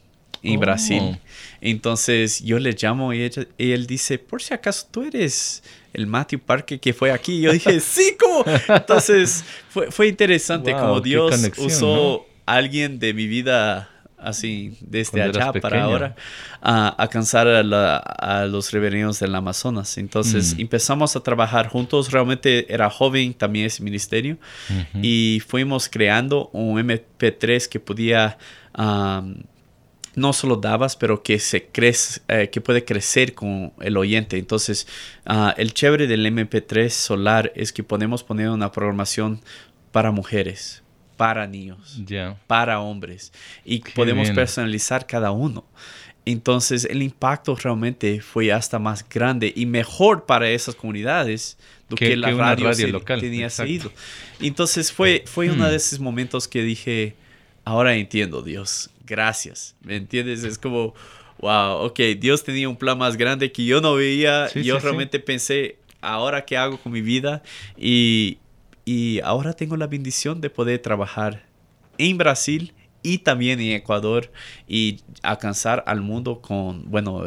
en 0.43 0.57
Oh. 0.57 0.59
Brasil. 0.61 1.19
Entonces 1.61 2.41
yo 2.43 2.57
le 2.59 2.71
llamo 2.71 3.13
y, 3.13 3.21
ella- 3.21 3.45
y 3.57 3.71
él 3.71 3.85
dice, 3.85 4.17
por 4.17 4.41
si 4.41 4.53
acaso 4.53 4.87
tú 4.89 5.03
eres 5.03 5.61
el 5.93 6.07
Matthew 6.07 6.39
Parker 6.39 6.79
que 6.79 6.93
fue 6.93 7.11
aquí. 7.11 7.33
Y 7.33 7.41
yo 7.41 7.51
dije, 7.53 7.79
sí, 7.79 8.15
¿cómo? 8.19 8.43
Entonces 8.67 9.43
fue, 9.69 9.91
fue 9.91 10.07
interesante 10.07 10.71
Wow, 10.73 10.81
como 10.81 11.01
Dios 11.01 11.51
usó 11.57 11.95
¿no? 11.95 12.25
a 12.47 12.55
alguien 12.55 12.97
de 12.97 13.13
mi 13.13 13.27
vida 13.27 13.90
así 14.21 14.77
desde 14.81 15.21
allá 15.21 15.51
para 15.53 15.83
ahora, 15.83 16.15
a 16.61 16.89
alcanzar 16.89 17.47
a, 17.47 18.45
los 18.45 18.71
ribereños 18.71 19.19
del 19.19 19.33
Amazonas. 19.35 19.97
Entonces 19.97 20.55
mm. 20.55 20.61
empezamos 20.61 21.15
a 21.15 21.19
trabajar 21.21 21.67
juntos, 21.67 22.11
realmente 22.11 22.71
era 22.73 22.89
joven 22.89 23.33
también 23.33 23.65
ese 23.65 23.83
ministerio, 23.83 24.37
y 25.01 25.41
fuimos 25.45 25.89
creando 25.89 26.49
un 26.53 26.79
MP3 26.79 27.67
que 27.67 27.79
podía... 27.79 28.37
no 30.13 30.33
solo 30.33 30.57
dabas, 30.57 30.97
pero 30.97 31.23
que 31.23 31.39
se 31.39 31.67
crece, 31.67 32.19
eh, 32.27 32.49
que 32.49 32.59
puede 32.59 32.83
crecer 32.83 33.33
con 33.33 33.71
el 33.79 33.95
oyente. 33.95 34.37
Entonces, 34.37 34.85
ah, 35.25 35.53
el 35.57 35.73
chévere 35.73 36.05
del 36.05 36.25
MP3 36.25 36.89
solar 36.89 37.53
es 37.55 37.71
que 37.71 37.81
podemos 37.81 38.21
poner 38.21 38.49
una 38.49 38.73
programación 38.73 39.39
para 39.91 40.11
mujeres, 40.11 40.83
para 41.21 41.45
niños, 41.45 42.01
para 42.47 42.79
hombres 42.79 43.31
y 43.63 43.77
podemos 43.93 44.31
personalizar 44.31 45.05
cada 45.05 45.29
uno. 45.29 45.63
Entonces 46.25 46.85
el 46.85 47.03
impacto 47.03 47.55
realmente 47.55 48.21
fue 48.21 48.51
hasta 48.51 48.79
más 48.79 49.07
grande 49.07 49.53
y 49.55 49.67
mejor 49.67 50.25
para 50.25 50.49
esas 50.49 50.73
comunidades 50.73 51.59
do 51.89 51.95
que, 51.95 52.15
la 52.17 52.31
radio, 52.31 52.87
local 52.87 53.21
tenía 53.21 53.51
sido. 53.51 53.91
Entonces 54.39 54.91
fue, 54.91 55.23
fue 55.27 55.51
uno 55.51 55.65
de 55.65 55.73
hmm. 55.73 55.75
esos 55.75 55.99
momentos 55.99 56.47
que 56.47 56.63
dije, 56.63 57.13
ahora 57.65 57.93
entiendo 57.93 58.41
Dios, 58.41 58.89
gracias, 59.05 59.75
¿me 59.83 59.97
entiendes? 59.97 60.43
Es 60.43 60.57
como, 60.57 60.95
wow, 61.37 61.85
ok, 61.85 61.99
Dios 62.17 62.43
tenía 62.43 62.67
un 62.67 62.77
plan 62.77 62.97
más 62.97 63.15
grande 63.15 63.51
que 63.51 63.63
yo 63.63 63.79
no 63.79 63.93
veía. 63.93 64.51
yo 64.55 64.79
realmente 64.79 65.19
pensé, 65.19 65.77
ahora 66.01 66.45
qué 66.45 66.57
hago 66.57 66.79
con 66.79 66.91
mi 66.91 67.01
vida 67.01 67.43
y, 67.77 68.39
y 68.85 69.19
ahora 69.23 69.53
tengo 69.53 69.77
la 69.77 69.87
bendición 69.87 70.41
de 70.41 70.49
poder 70.49 70.79
trabajar 70.79 71.43
en 71.97 72.17
Brasil 72.17 72.73
y 73.03 73.19
también 73.19 73.59
en 73.59 73.71
Ecuador 73.71 74.31
y 74.67 74.99
alcanzar 75.23 75.83
al 75.87 76.01
mundo 76.01 76.41
con, 76.41 76.89
bueno, 76.89 77.23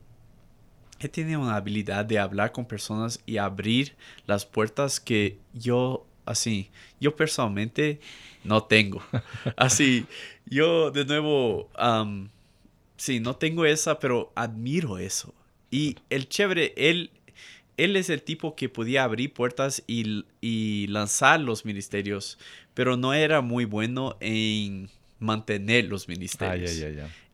él 1.00 1.10
tiene 1.10 1.36
una 1.36 1.58
habilidad 1.58 2.06
de 2.06 2.20
hablar 2.20 2.54
con 2.54 2.66
personas 2.66 3.20
y 3.26 3.36
abrir 3.36 3.98
las 4.28 4.46
puertas 4.46 5.02
que 5.02 5.38
yo, 5.54 6.08
así, 6.26 6.70
yo 7.02 7.18
personalmente 7.18 8.00
no 8.46 8.64
tengo. 8.64 9.04
así, 9.58 10.06
yo 10.46 10.90
de 10.90 11.04
nuevo, 11.04 11.70
sí, 12.98 13.20
no 13.20 13.36
tengo 13.36 13.66
esa, 13.66 14.00
pero 14.00 14.32
admiro 14.36 14.98
eso. 14.98 15.34
Y 15.72 15.98
el 16.10 16.30
chévere, 16.30 16.74
él 16.78 17.12
él 17.78 17.96
es 17.96 18.10
el 18.10 18.22
tipo 18.22 18.56
que 18.56 18.70
podía 18.70 19.04
abrir 19.04 19.34
puertas 19.34 19.84
y, 19.88 20.88
lanzar 20.88 21.40
los 21.40 21.66
ministerios, 21.66 22.38
pero 22.74 22.98
no 22.98 23.14
era 23.14 23.42
muy 23.42 23.66
bueno 23.66 24.18
en 24.20 24.90
mantener 25.20 25.86
los 25.86 26.08
ministerios. 26.08 26.72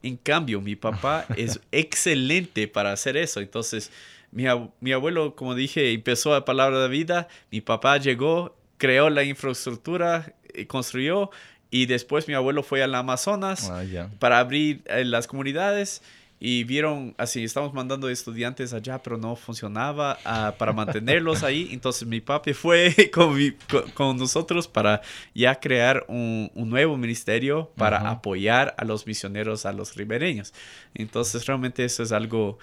En 0.04 0.18
cambio, 0.18 0.62
mi 0.62 0.76
papá 0.76 1.26
es 1.38 1.60
excelente 1.72 2.68
para 2.68 2.92
hacer 2.92 3.18
eso. 3.18 3.40
Entonces, 3.40 3.92
mi, 4.32 4.46
mi, 4.80 4.92
abuelo, 4.94 5.36
como 5.36 5.54
dije, 5.54 5.92
empezó 5.92 6.34
a 6.34 6.46
Palabra 6.46 6.82
de 6.82 6.90
Vida, 6.90 7.28
mi 7.52 7.62
papá 7.62 7.98
llegó, 7.98 8.56
creó 8.78 9.10
la 9.10 9.24
infraestructura, 9.24 10.34
eh, 10.54 10.66
construyó, 10.66 11.30
y 11.72 11.86
después 11.86 12.28
mi 12.28 12.36
abuelo 12.36 12.62
fue 12.62 12.84
al 12.84 12.94
Amazonas 12.94 13.72
ah, 13.72 14.10
para 14.20 14.40
abrir 14.40 14.84
eh, 14.86 15.06
las 15.06 15.26
comunidades 15.26 16.04
y 16.44 16.64
vieron 16.64 17.14
así, 17.20 17.44
estamos 17.44 17.72
mandando 17.72 18.10
estudiantes 18.10 18.74
allá, 18.74 19.02
pero 19.02 19.16
no 19.16 19.36
funcionaba 19.36 20.18
ah, 20.26 20.56
para 20.58 20.74
mantenerlos 20.74 21.44
ahí. 21.44 21.70
Entonces 21.72 22.08
mi 22.08 22.20
papi 22.20 22.54
fue 22.54 23.12
con, 23.14 23.38
con, 23.94 24.18
nosotros 24.18 24.68
para 24.68 25.02
ya 25.36 25.60
crear 25.60 26.04
un, 26.08 26.52
nuevo 26.56 26.98
ministerio 26.98 27.72
para 27.78 28.10
apoyar 28.10 28.74
a 28.78 28.86
los 28.86 29.06
misioneros, 29.06 29.68
a 29.68 29.72
los 29.72 29.96
ribereños. 29.96 30.52
Entonces 30.96 31.46
realmente 31.46 31.86
eso 31.86 32.02
es 32.02 32.12
algo 32.12 32.58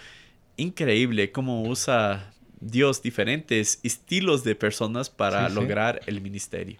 increíble, 0.56 1.30
cómo 1.30 1.62
usa 1.62 2.32
Dios 2.60 3.00
diferentes 3.00 3.78
estilos 3.84 4.42
de 4.42 4.56
personas 4.56 5.08
para 5.08 5.48
lograr 5.48 6.00
el 6.06 6.20
ministerio. 6.20 6.78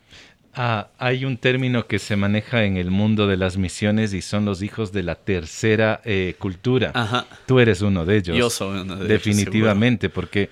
Ah, 0.55 0.89
hay 0.99 1.25
un 1.25 1.37
término 1.37 1.87
que 1.87 1.99
se 1.99 2.17
maneja 2.17 2.65
en 2.65 2.77
el 2.77 2.91
mundo 2.91 3.27
de 3.27 3.37
las 3.37 3.57
misiones 3.57 4.13
y 4.13 4.23
son 4.23 4.45
los 4.45 4.63
hijos 4.63 4.93
de 4.93 5.03
la 5.03 5.15
tercera 5.15 6.01
eh, 6.05 6.35
cultura. 6.39 6.91
Ajá. 6.95 7.27
Tú 7.47 7.61
eres 7.61 7.83
uno 7.83 8.05
de 8.05 8.17
ellos. 8.17 8.37
Yo 8.37 8.51
soy 8.51 8.81
uno 8.81 8.97
de 8.97 9.05
ellos. 9.05 9.09
Definitivamente, 9.09 10.09
porque 10.09 10.43
eh, 10.43 10.49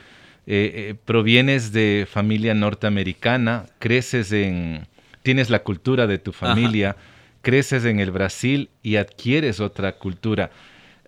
eh, 0.46 0.94
provienes 1.04 1.72
de 1.72 2.06
familia 2.08 2.54
norteamericana, 2.54 3.66
creces 3.80 4.30
en, 4.30 4.86
tienes 5.22 5.50
la 5.50 5.64
cultura 5.64 6.06
de 6.06 6.18
tu 6.18 6.32
familia, 6.32 6.96
creces 7.42 7.84
en 7.84 7.98
el 7.98 8.12
Brasil 8.12 8.70
y 8.82 8.96
adquieres 8.96 9.58
otra 9.58 9.96
cultura. 9.98 10.50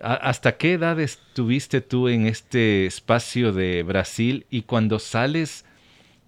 ¿Hasta 0.01 0.57
qué 0.57 0.73
edad 0.73 0.99
estuviste 0.99 1.81
tú 1.81 2.07
en 2.07 2.25
este 2.25 2.85
espacio 2.85 3.51
de 3.53 3.83
Brasil 3.83 4.45
y 4.49 4.63
cuando 4.63 4.99
sales 4.99 5.65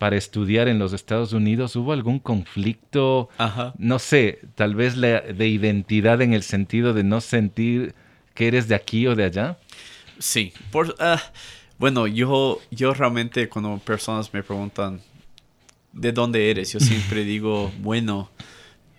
para 0.02 0.18
estudiar 0.18 0.68
en 0.68 0.80
los 0.80 0.94
Estados 0.94 1.32
Unidos, 1.32 1.76
¿hubo 1.76 1.94
algún 1.94 2.18
conflicto? 2.18 3.30
No 3.78 4.00
sé, 4.00 4.40
tal 4.56 4.74
vez 4.74 5.00
de 5.00 5.48
identidad 5.48 6.24
en 6.24 6.34
el 6.34 6.42
sentido 6.42 6.96
de 6.96 7.04
no 7.04 7.22
sentir 7.22 7.94
que 8.34 8.48
eres 8.48 8.68
de 8.68 8.74
aquí 8.74 9.06
o 9.06 9.16
de 9.16 9.26
allá. 9.26 9.60
Sí, 10.18 10.54
por, 10.72 10.96
ah, 10.98 11.22
bueno, 11.78 12.08
yo, 12.08 12.60
yo 12.72 12.96
realmente 12.96 13.48
cuando 13.48 13.78
personas 13.78 14.34
me 14.34 14.42
preguntan 14.42 15.02
de 15.94 16.12
dónde 16.12 16.50
eres, 16.50 16.74
yo 16.74 16.80
siempre 16.80 17.24
digo, 17.24 17.72
bueno, 17.78 18.32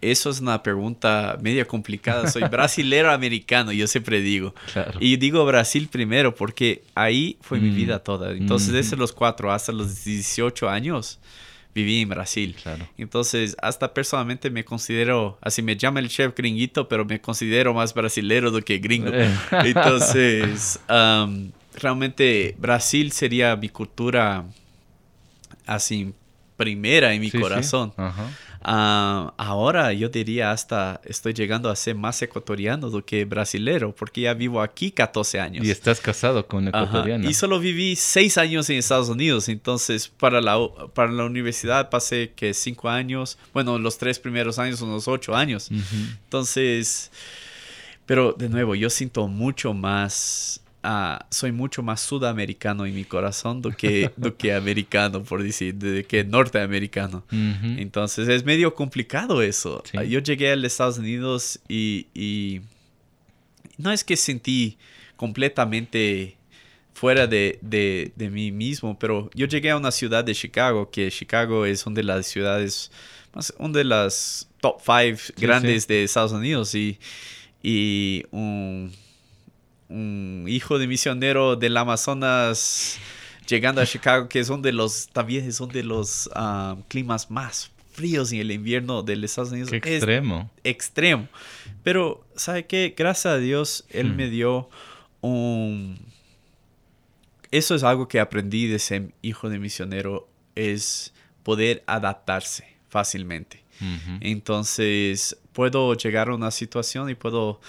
eso 0.02 0.28
es 0.30 0.40
una 0.40 0.62
pregunta 0.62 1.38
media 1.40 1.64
complicada. 1.64 2.28
Soy 2.28 2.42
brasilero 2.50 3.11
americano, 3.12 3.73
yo 3.73 3.87
siempre 3.87 4.21
digo. 4.21 4.54
Y 5.00 5.16
digo 5.16 5.44
Brasil 5.47 5.88
primero 5.90 6.35
porque 6.35 6.82
ahí 6.94 7.38
fue 7.40 7.59
mi 7.61 7.71
mm, 7.71 7.75
vida 7.75 7.99
toda. 8.00 8.32
Entonces, 8.32 8.73
desde 8.73 8.97
los 8.97 9.12
cuatro 9.12 9.52
hasta 9.52 9.73
los 9.73 10.04
18 10.04 10.68
años, 10.68 11.18
viví 11.75 12.00
en 12.00 12.09
Brasil. 12.11 12.54
Claro. 12.62 12.87
Entonces, 12.99 13.56
hasta 13.62 13.94
personalmente 13.94 14.50
me 14.50 14.64
considero, 14.64 15.38
así 15.40 15.62
me 15.62 15.76
llama 15.76 16.00
el 16.00 16.09
chef 16.09 16.35
gringuito, 16.37 16.88
pero 16.88 17.04
me 17.04 17.21
considero 17.21 17.73
más 17.73 17.94
brasilero 17.94 18.50
do 18.50 18.61
que 18.61 18.78
gringo. 18.78 19.09
Eh. 19.12 19.30
Entonces, 19.64 20.80
um, 20.90 21.50
realmente 21.75 22.54
Brasil 22.59 23.12
sería 23.12 23.56
mi 23.56 23.68
cultura 23.68 24.44
así 25.66 26.12
primera 26.56 27.14
en 27.14 27.21
mi 27.21 27.30
Sí, 27.30 27.38
sí. 27.38 27.42
corazón. 27.42 27.92
Ajá. 27.97 28.28
Ah, 28.64 29.35
ahora 29.37 29.92
yo 29.92 30.09
diría 30.09 30.52
hasta 30.52 31.00
estoy 31.04 31.33
llegando 31.35 31.69
a 31.69 31.76
ser 31.76 31.95
más 31.95 32.21
ecuatoriano 32.23 32.90
do 32.90 33.04
que 33.04 33.25
brasilero, 33.25 33.95
porque 33.95 34.23
ya 34.23 34.35
vivo 34.35 34.62
aquí 34.62 34.90
14 34.90 35.40
años. 35.40 35.66
Y 35.66 35.71
estás 35.71 36.00
casado 36.00 36.47
con 36.47 36.69
ecuatoriana. 36.69 37.28
Y 37.28 37.35
solo 37.35 37.59
viví 37.59 37.97
seis 37.97 38.38
años 38.38 38.71
en 38.71 38.78
Estados 38.78 39.09
Unidos, 39.09 39.49
entonces 39.49 40.09
para 40.09 40.40
la, 40.40 40.59
para 40.95 41.12
la 41.12 41.25
universidad 41.25 41.90
pasé 41.90 42.33
que 42.35 42.54
cinco 42.54 42.88
años, 42.88 43.38
bueno, 43.52 43.78
los 43.78 43.99
tres 43.99 44.19
primeros 44.19 44.59
años 44.59 44.78
son 44.78 44.90
los 44.90 45.09
ocho 45.09 45.35
años. 45.35 45.71
Ujú. 45.71 45.97
Entonces, 46.25 47.11
pero 48.07 48.33
de 48.33 48.49
nuevo, 48.49 48.75
yo 48.75 48.90
siento 48.90 49.28
mucho 49.28 49.75
más, 49.75 50.62
ah, 50.82 51.26
soy 51.30 51.52
mucho 51.52 51.82
más 51.82 52.00
sudamericano 52.00 52.84
en 52.86 52.94
mi 52.94 53.04
corazón 53.04 53.62
do 53.62 53.70
que, 53.70 54.10
do 54.16 54.36
que 54.36 54.52
americano, 54.62 55.22
por 55.22 55.42
decir, 55.42 55.74
de 55.74 56.04
que 56.04 56.24
norteamericano. 56.24 57.24
Ujú. 57.30 57.66
Entonces 57.78 58.28
es 58.28 58.44
medio 58.44 58.74
complicado 58.74 59.42
eso. 59.42 59.82
Sí. 59.90 59.98
Yo 60.08 60.20
llegué 60.20 60.52
a 60.52 60.56
los 60.56 60.66
Estados 60.72 60.98
Unidos 60.98 61.60
y, 61.68 62.06
y 62.14 62.60
no 63.78 63.90
es 63.92 64.04
que 64.04 64.16
sentí 64.16 64.76
completamente 65.16 66.36
fuera 66.94 67.26
de, 67.26 67.58
de- 67.62 68.12
de 68.16 68.28
mí 68.30 68.52
mismo, 68.52 68.98
pero 68.98 69.30
yo 69.34 69.46
llegué 69.46 69.70
a 69.70 69.76
una 69.76 69.90
ciudad 69.90 70.22
de 70.24 70.34
Chicago, 70.34 70.90
que 70.90 71.10
Chicago 71.10 71.64
es 71.64 71.86
una 71.86 71.96
de 71.96 72.02
las 72.04 72.26
ciudades, 72.26 72.90
más, 73.34 73.52
una 73.58 73.78
de 73.78 73.84
las 73.84 74.48
top 74.60 74.80
five 74.80 75.18
grandes 75.36 75.86
de 75.88 76.04
Estados 76.04 76.32
Unidos 76.32 76.74
y, 76.74 76.98
y 77.62 78.24
un, 78.30 78.92
un 79.92 80.46
hijo 80.49 80.78
de 80.78 80.87
misionero 80.87 81.56
del 81.56 81.76
Amazonas 81.76 82.99
llegando 83.46 83.80
a 83.80 83.87
Chicago, 83.87 84.28
que 84.28 84.40
es 84.40 84.49
uno 84.49 84.62
de 84.62 84.72
los, 84.72 85.08
también 85.12 85.44
es 85.46 85.61
uno 85.61 85.72
de 85.72 85.82
los 85.82 86.30
ah, 86.34 86.76
climas 86.88 87.30
más 87.30 87.70
fríos 87.92 88.32
en 88.32 88.40
el 88.40 88.50
invierno 88.52 89.02
del 89.02 89.22
Estados 89.25 89.50
Unidos. 89.52 89.70
Qué 89.70 89.76
Es 89.78 89.87
extremo. 89.87 90.50
extremo. 90.64 91.28
Pero, 91.82 92.25
¿sabe 92.37 92.64
qué? 92.66 92.94
Gracias 92.96 93.26
a 93.34 93.38
Dios, 93.38 93.84
Él 93.90 94.12
Hmm. 94.12 94.16
me 94.16 94.30
dio 94.30 94.68
un... 95.20 95.99
Eso 97.50 97.75
es 97.75 97.82
algo 97.82 98.08
que 98.08 98.18
aprendí 98.18 98.66
de 98.66 98.78
ser 98.78 99.11
hijo 99.20 99.50
de 99.50 99.58
misionero, 99.58 100.26
es 100.54 101.12
poder 101.42 101.82
adaptarse 101.87 102.66
fácilmente. 102.88 103.62
Entonces, 104.20 105.37
puedo 105.52 105.92
llegar 105.94 106.28
a 106.28 106.34
una 106.34 106.50
situación 106.50 107.11
y 107.11 107.14
puedo 107.14 107.61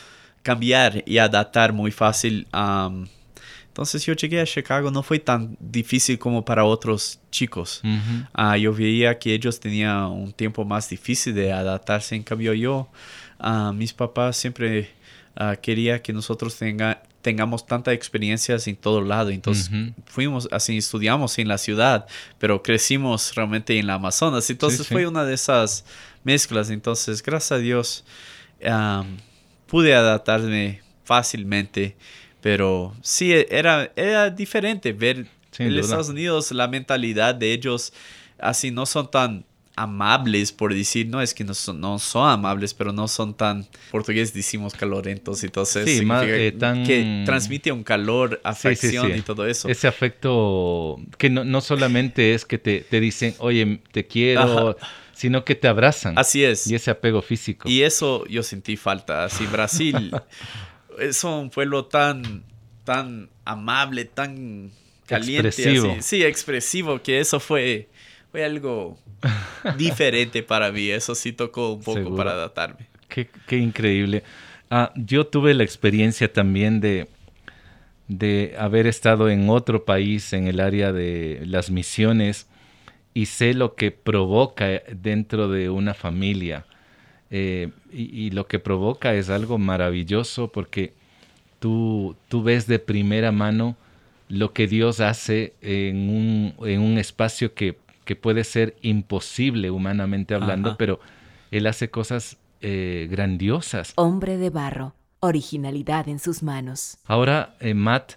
cambiar 0.44 1.04
y 1.08 1.18
adaptar 1.18 1.74
muy 1.74 1.92
fácil. 1.92 2.48
am, 2.52 3.08
entonces, 3.74 4.06
yo 4.06 4.14
llegué 4.14 4.40
a 4.40 4.46
Chicago, 4.46 4.92
no 4.92 5.02
fue 5.02 5.18
tan 5.18 5.58
difícil 5.60 6.20
como 6.20 6.46
para 6.46 6.64
otros 6.64 7.20
chicos. 7.32 7.82
Ah, 8.32 8.56
yo 8.56 8.72
veía 8.72 9.18
que 9.18 9.34
ellos 9.34 9.60
tenían 9.60 10.12
un 10.12 10.32
tiempo 10.32 10.64
más 10.64 10.88
difícil 10.88 11.34
de 11.34 11.52
adaptarse. 11.52 12.16
En 12.16 12.22
cambio, 12.22 12.54
yo, 12.54 12.88
ah, 13.40 13.72
mis 13.74 13.92
papás 13.92 14.38
siempre 14.38 14.92
ah, 15.36 15.56
quería 15.56 16.04
que 16.04 16.14
nosotros 16.14 16.56
tenga, 16.56 17.02
tengamos 17.24 17.66
tantas 17.66 17.96
experiencias 17.96 18.68
en 18.68 18.76
todo 18.76 19.02
lado. 19.02 19.32
Entonces, 19.32 19.72
fuimos 20.06 20.48
así, 20.52 20.78
estudiamos 20.78 21.40
en 21.40 21.48
la 21.48 21.58
ciudad, 21.58 22.06
pero 22.38 22.62
crecimos 22.62 23.34
realmente 23.34 23.80
en 23.80 23.88
la 23.88 23.96
Amazonas. 23.96 24.52
Entonces, 24.52 24.86
sí. 24.86 24.94
fue 24.94 25.08
una 25.08 25.26
de 25.26 25.34
esas 25.34 25.84
mezclas. 26.24 26.70
Entonces, 26.70 27.24
gracias 27.24 27.54
a 27.54 27.58
Dios, 27.58 28.06
pude 29.74 29.96
adaptarme 29.96 30.82
fácilmente. 31.04 31.96
Pero 32.42 32.94
sí, 33.02 33.34
era, 33.50 33.92
era 33.96 34.30
diferente 34.30 34.94
ver 34.94 35.26
Sin 35.50 35.66
en 35.66 35.72
duda. 35.74 35.82
Estados 35.82 36.10
Unidos 36.10 36.52
la 36.52 36.68
mentalidad 36.68 37.34
de 37.34 37.54
ellos 37.54 37.92
así 38.38 38.70
no 38.70 38.86
son 38.86 39.10
tan 39.10 39.46
amables 39.76 40.52
por 40.52 40.72
decir 40.72 41.08
no 41.08 41.20
es 41.20 41.34
que 41.34 41.44
no 41.44 41.56
son, 41.56 41.80
no 41.82 41.98
son 41.98 42.30
amables 42.30 42.76
pero 42.76 42.92
no 42.94 43.08
son 43.08 43.34
tan 43.34 43.66
portugués 43.90 44.32
decimos 44.32 44.76
calorentos 44.76 45.44
entonces 45.44 45.90
Sí, 45.90 46.06
más, 46.06 46.24
eh, 46.28 46.52
tan- 46.52 46.84
que 46.86 47.24
transmite 47.26 47.72
un 47.72 47.84
calor 47.84 48.34
Sí, 48.34 48.38
sí, 48.44 48.50
afección 48.50 49.12
sí. 49.12 49.18
y 49.18 49.22
todo 49.24 49.48
eso 49.48 49.68
Ese 49.70 49.88
afecto 49.88 51.00
que 51.18 51.32
no, 51.32 51.44
no 51.44 51.60
solamente 51.62 52.36
es 52.36 52.46
que 52.46 52.60
te, 52.60 52.82
te 52.82 53.00
dicen, 53.00 53.34
oye, 53.40 53.80
te 53.92 54.06
quiero, 54.06 54.78
sino 55.24 55.46
que 55.46 55.56
te 55.56 55.70
abrazan. 55.70 56.18
así 56.20 56.44
es 56.44 56.68
Y 56.68 56.76
ese 56.76 56.92
apego 56.92 57.22
físico. 57.22 57.70
y 57.70 57.84
eso 57.84 58.26
yo 58.28 58.44
sentí 58.44 58.76
falta 58.76 59.24
así 59.24 59.46
Brasil 59.48 60.12
es 61.00 61.24
un 61.24 61.50
pueblo 61.50 61.86
tan 61.86 62.44
tan 62.84 63.30
amable 63.46 64.04
tan 64.04 64.70
caliente 65.06 65.48
Expresivo. 65.48 65.92
así. 65.94 66.02
sí 66.02 66.24
expresivo 66.26 67.02
que 67.02 67.20
eso 67.22 67.40
fue 67.40 67.88
fue 68.32 68.44
algo 68.44 68.98
diferente 69.78 70.44
para 70.44 70.72
mí 70.74 70.90
eso 70.90 71.16
sí 71.16 71.32
tocó 71.32 71.72
un 71.74 71.80
poco 71.82 72.00
Seguro. 72.00 72.16
para 72.18 72.32
adaptarme 72.32 72.88
Qué, 73.08 73.30
qué 73.48 73.58
increíble. 73.58 74.24
Ah, 74.72 74.92
yo 74.96 75.28
tuve 75.28 75.54
la 75.54 75.64
experiencia 75.64 76.34
también 76.34 76.82
de, 76.82 77.08
de 78.08 78.56
haber 78.58 78.88
estado 78.88 79.30
en 79.30 79.50
otro 79.50 79.86
país 79.86 80.34
en 80.34 80.48
el 80.48 80.60
área 80.60 80.92
de 80.92 81.42
las 81.46 81.70
misiones 81.70 82.48
y 83.14 83.26
sé 83.28 83.54
lo 83.54 83.76
que 83.76 83.92
provoca 83.92 84.82
dentro 84.96 85.48
de 85.50 85.70
una 85.70 85.94
familia. 85.94 86.66
Eh, 87.30 87.72
y, 87.92 88.26
y 88.26 88.30
lo 88.32 88.48
que 88.48 88.60
provoca 88.60 89.14
es 89.14 89.30
algo 89.30 89.58
maravilloso 89.58 90.52
porque 90.52 90.94
tú, 91.60 92.16
tú 92.28 92.44
ves 92.44 92.68
de 92.68 92.78
primera 92.78 93.32
mano 93.32 93.76
lo 94.28 94.52
que 94.52 94.68
Dios 94.68 95.00
hace 95.00 95.54
en 95.62 96.10
un, 96.10 96.68
en 96.68 96.82
un 96.82 96.98
espacio 96.98 97.54
que, 97.54 97.78
que 98.04 98.16
puede 98.16 98.44
ser 98.44 98.76
imposible 98.82 99.70
humanamente 99.70 100.34
hablando, 100.34 100.70
Ajá. 100.70 100.78
pero 100.78 101.00
Él 101.52 101.68
hace 101.68 101.90
cosas 101.90 102.38
eh, 102.62 103.08
grandiosas. 103.10 103.94
Hombre 103.96 104.38
de 104.38 104.50
barro, 104.50 104.94
originalidad 105.20 106.10
en 106.10 106.20
sus 106.20 106.44
manos. 106.44 106.98
Ahora, 107.06 107.56
eh, 107.60 107.74
Matt, 107.74 108.14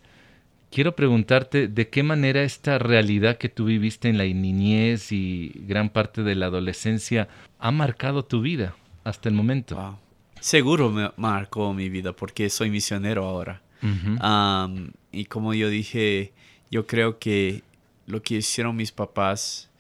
quiero 0.77 0.95
preguntarte 0.95 1.69
de 1.69 1.89
qué 1.89 2.03
manera 2.03 2.43
esta 2.43 2.79
realidad 2.79 3.39
que 3.39 3.49
tú 3.49 3.65
viviste 3.65 4.11
en 4.11 4.19
la 4.19 4.25
niñez 4.25 5.11
y 5.11 5.51
gran 5.67 5.89
parte 5.89 6.23
de 6.23 6.35
la 6.35 6.47
adolescencia 6.47 7.29
ha 7.59 7.71
marcado 7.71 8.27
tu 8.27 8.43
vida 8.43 8.77
hasta 9.03 9.31
el 9.31 9.35
momento. 9.35 9.75
Wow. 9.77 9.97
Seguro 10.39 10.91
me 10.91 11.11
marcó 11.17 11.73
mi 11.73 11.89
vida 11.89 12.12
porque 12.12 12.51
soy 12.51 12.69
misionero 12.69 13.25
ahora. 13.25 13.62
Y 15.12 15.25
como 15.25 15.55
yo 15.55 15.71
dije, 15.71 16.35
yo 16.71 16.87
creo 16.87 17.19
que 17.19 17.62
lo 18.07 18.21
que 18.21 18.35
hicieron 18.35 18.77
mis 18.77 18.93
papás 18.93 19.71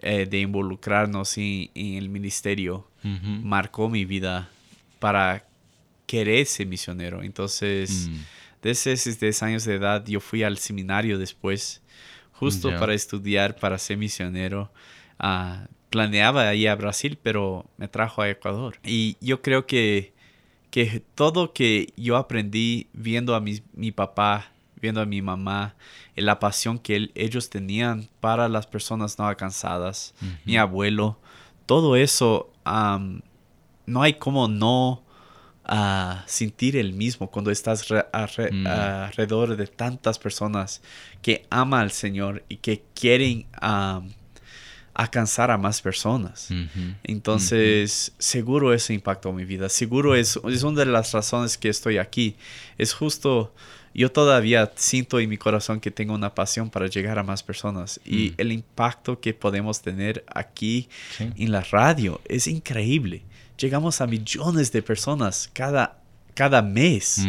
eh, 0.00 0.24
de 0.24 0.40
involucrarnos 0.40 1.36
en, 1.36 1.68
en 1.74 1.96
el 1.96 2.08
ministerio 2.08 2.88
marcó 3.02 3.90
mi 3.90 4.06
vida 4.06 4.48
para 5.00 5.44
querer 6.06 6.46
ser 6.46 6.66
misionero. 6.66 7.22
Entonces, 7.22 8.08
Mm. 8.08 8.39
Desde 8.62 8.92
esos 8.92 9.18
10 9.20 9.42
años 9.42 9.64
de 9.64 9.74
edad, 9.74 10.04
yo 10.06 10.20
fui 10.20 10.42
al 10.42 10.58
seminario 10.58 11.18
después, 11.18 11.82
justo 12.32 12.70
para 12.80 12.94
estudiar, 12.94 13.56
para 13.56 13.78
ser 13.78 13.96
misionero. 13.96 14.72
Ah, 15.18 15.66
planeaba 15.90 16.54
ir 16.54 16.68
a 16.68 16.76
Brasil, 16.76 17.18
pero 17.22 17.66
me 17.76 17.88
trajo 17.88 18.22
a 18.22 18.28
Ecuador. 18.30 18.78
Y 18.84 19.16
yo 19.20 19.42
creo 19.42 19.66
que, 19.66 20.14
que 20.70 21.02
todo 21.14 21.52
que 21.52 21.92
yo 21.96 22.16
aprendí 22.16 22.88
viendo 22.92 23.34
a 23.34 23.40
mi, 23.40 23.60
mi 23.74 23.90
papá, 23.92 24.52
viendo 24.80 25.00
a 25.00 25.06
mi 25.06 25.20
mamá, 25.20 25.74
y 26.16 26.20
la 26.22 26.38
pasión 26.38 26.78
que 26.78 26.96
él- 26.96 27.12
ellos 27.14 27.50
tenían 27.50 28.08
para 28.20 28.48
las 28.48 28.66
personas 28.66 29.18
no 29.18 29.26
alcanzadas, 29.26 30.14
mi 30.46 30.56
abuelo, 30.56 31.18
todo 31.66 31.96
eso, 31.96 32.52
no 33.86 34.02
hay 34.02 34.14
como 34.14 34.48
no 34.48 35.02
ah, 35.72 36.24
sentir 36.26 36.76
el 36.76 36.92
mismo 36.92 37.30
cuando 37.30 37.50
estás 37.52 37.88
re- 37.88 38.04
Mm. 38.50 38.66
alrededor 38.66 39.56
de 39.56 39.66
tantas 39.68 40.18
personas 40.18 40.82
que 41.22 41.46
aman 41.48 41.82
al 41.82 41.90
Señor 41.92 42.42
y 42.48 42.56
que 42.56 42.82
quieren 42.94 43.46
alcanzar 44.94 45.50
a 45.52 45.56
más 45.58 45.80
personas. 45.80 46.48
Entonces, 47.04 48.12
seguro 48.18 48.74
eso 48.74 48.92
impactó 48.92 49.32
mi 49.32 49.44
vida. 49.44 49.68
Seguro 49.68 50.14
es, 50.16 50.38
es 50.48 50.62
una 50.64 50.80
de 50.80 50.86
las 50.86 51.12
razones 51.12 51.56
que 51.56 51.68
estoy 51.68 51.98
aquí. 51.98 52.36
Es 52.76 52.92
justo, 52.92 53.54
yo 53.94 54.10
todavía 54.10 54.72
siento 54.74 55.20
en 55.20 55.28
mi 55.30 55.36
corazón 55.38 55.80
que 55.80 55.90
tengo 55.90 56.14
una 56.14 56.34
pasión 56.34 56.68
para 56.70 56.88
llegar 56.88 57.18
a 57.18 57.22
más 57.22 57.42
personas. 57.42 58.00
Y 58.04 58.30
Mm. 58.30 58.34
el 58.38 58.52
impacto 58.52 59.20
que 59.20 59.32
podemos 59.34 59.80
tener 59.80 60.24
aquí 60.34 60.88
Sí. 61.16 61.30
en 61.36 61.52
la 61.52 61.60
radio 61.62 62.20
es 62.26 62.46
increíble. 62.48 63.22
Llegamos 63.60 64.00
a 64.00 64.06
millones 64.06 64.72
de 64.72 64.82
personas 64.82 65.50
cada, 65.52 66.00
cada 66.34 66.62
mes. 66.62 67.26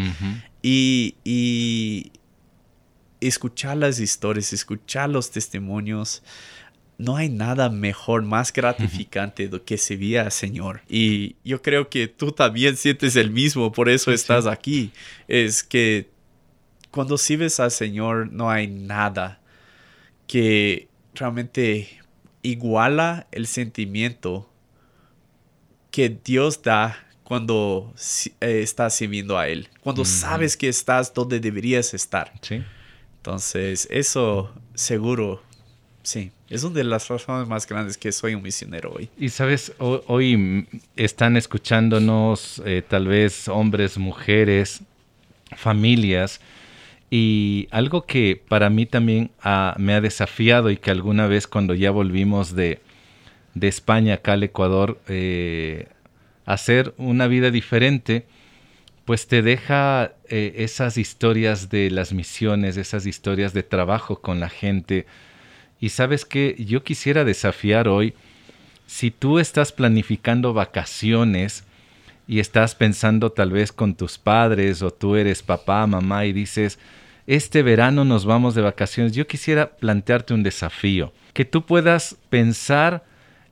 Y, 0.64 1.16
y 1.26 2.12
escuchar 3.20 3.78
las 3.78 4.00
historias, 4.00 4.54
escuchar 4.54 5.10
los 5.10 5.32
testimonios, 5.32 6.24
no 7.02 7.18
hay 7.18 7.30
nada 7.30 7.70
mejor, 7.70 8.22
más 8.22 8.54
gratificante 8.54 9.48
de 9.48 9.62
que 9.62 9.78
servir 9.78 10.20
al 10.20 10.32
Señor. 10.32 10.82
Y 10.88 11.36
yo 11.44 11.62
creo 11.62 11.90
que 11.90 12.08
tú 12.08 12.32
también 12.32 12.78
sientes 12.78 13.16
el 13.16 13.32
mismo, 13.32 13.72
por 13.72 13.90
eso 13.90 14.12
estás 14.12 14.46
aquí. 14.46 14.92
Es 15.28 15.64
que 15.64 16.10
cuando 16.92 17.18
sirves 17.18 17.60
al 17.60 17.72
Señor 17.72 18.32
no 18.32 18.52
hay 18.52 18.68
nada 18.68 19.40
que 20.28 20.90
realmente 21.16 22.00
iguala 22.44 23.28
el 23.32 23.48
sentimiento 23.48 24.51
que 25.92 26.18
Dios 26.24 26.64
da 26.64 26.98
cuando 27.24 27.94
eh, 28.40 28.62
estás 28.62 28.96
sirviendo 28.96 29.38
a 29.38 29.48
Él, 29.48 29.70
cuando 29.82 30.04
sabes 30.04 30.58
que 30.58 30.68
estás 30.68 31.14
donde 31.14 31.40
deberías 31.40 31.94
estar. 31.94 32.34
Sí. 32.42 32.64
Entonces, 33.18 33.88
eso 33.92 34.52
seguro, 34.74 35.44
sí, 36.02 36.32
es 36.50 36.64
una 36.64 36.76
de 36.76 36.84
las 36.86 37.08
razones 37.08 37.48
más 37.48 37.68
grandes 37.68 37.98
que 37.98 38.12
soy 38.12 38.34
un 38.34 38.42
misionero 38.42 38.92
hoy. 38.92 39.10
Y 39.18 39.30
sabes, 39.30 39.74
hoy, 39.78 40.68
están 40.96 41.38
escuchándonos 41.38 42.62
eh, 42.66 42.84
tal 42.88 43.08
vez 43.08 43.48
hombres, 43.48 43.98
mujeres, 43.98 44.82
familias, 45.56 46.42
y 47.10 47.68
algo 47.72 48.06
que 48.06 48.42
para 48.48 48.70
mí 48.70 48.86
también 48.86 49.32
me 49.78 49.94
ha 49.94 50.02
desafiado 50.02 50.72
y 50.72 50.78
que 50.78 50.92
alguna 50.92 51.28
vez 51.28 51.46
cuando 51.46 51.74
ya 51.74 51.92
volvimos 51.92 52.56
de, 52.56 52.80
de 53.54 53.68
España 53.68 54.16
acá 54.16 54.34
al 54.34 54.44
Ecuador, 54.44 55.00
eh, 55.08 55.88
hacer 56.46 56.94
una 56.98 57.28
vida 57.28 57.52
diferente, 57.52 58.26
pues 59.06 59.28
te 59.28 59.42
deja 59.42 60.14
eh, 60.30 60.54
esas 60.58 60.98
historias 60.98 61.70
de 61.70 61.90
las 61.90 62.14
misiones, 62.14 62.78
esas 62.78 63.06
historias 63.06 63.54
de 63.54 63.64
trabajo 63.64 64.22
con 64.22 64.40
la 64.40 64.50
gente. 64.50 65.06
Y 65.80 65.90
sabes 65.90 66.26
que 66.26 66.56
yo 66.60 66.84
quisiera 66.84 67.26
desafiar 67.26 67.88
hoy, 67.88 68.14
si 68.86 69.10
tú 69.10 69.40
estás 69.40 69.72
planificando 69.72 70.54
vacaciones 70.54 71.64
y 72.28 72.40
estás 72.40 72.76
pensando 72.76 73.32
tal 73.32 73.52
vez 73.52 73.72
con 73.72 73.96
tus 73.96 74.18
padres 74.18 74.82
o 74.82 74.92
tú 74.92 75.16
eres 75.16 75.42
papá, 75.42 75.88
mamá 75.88 76.26
y 76.26 76.34
dices, 76.34 76.78
este 77.28 77.64
verano 77.64 78.06
nos 78.06 78.26
vamos 78.26 78.56
de 78.56 78.62
vacaciones, 78.62 79.14
yo 79.14 79.28
quisiera 79.28 79.72
plantearte 79.72 80.34
un 80.34 80.44
desafío, 80.44 81.14
que 81.34 81.46
tú 81.46 81.66
puedas 81.66 82.18
pensar 82.30 83.04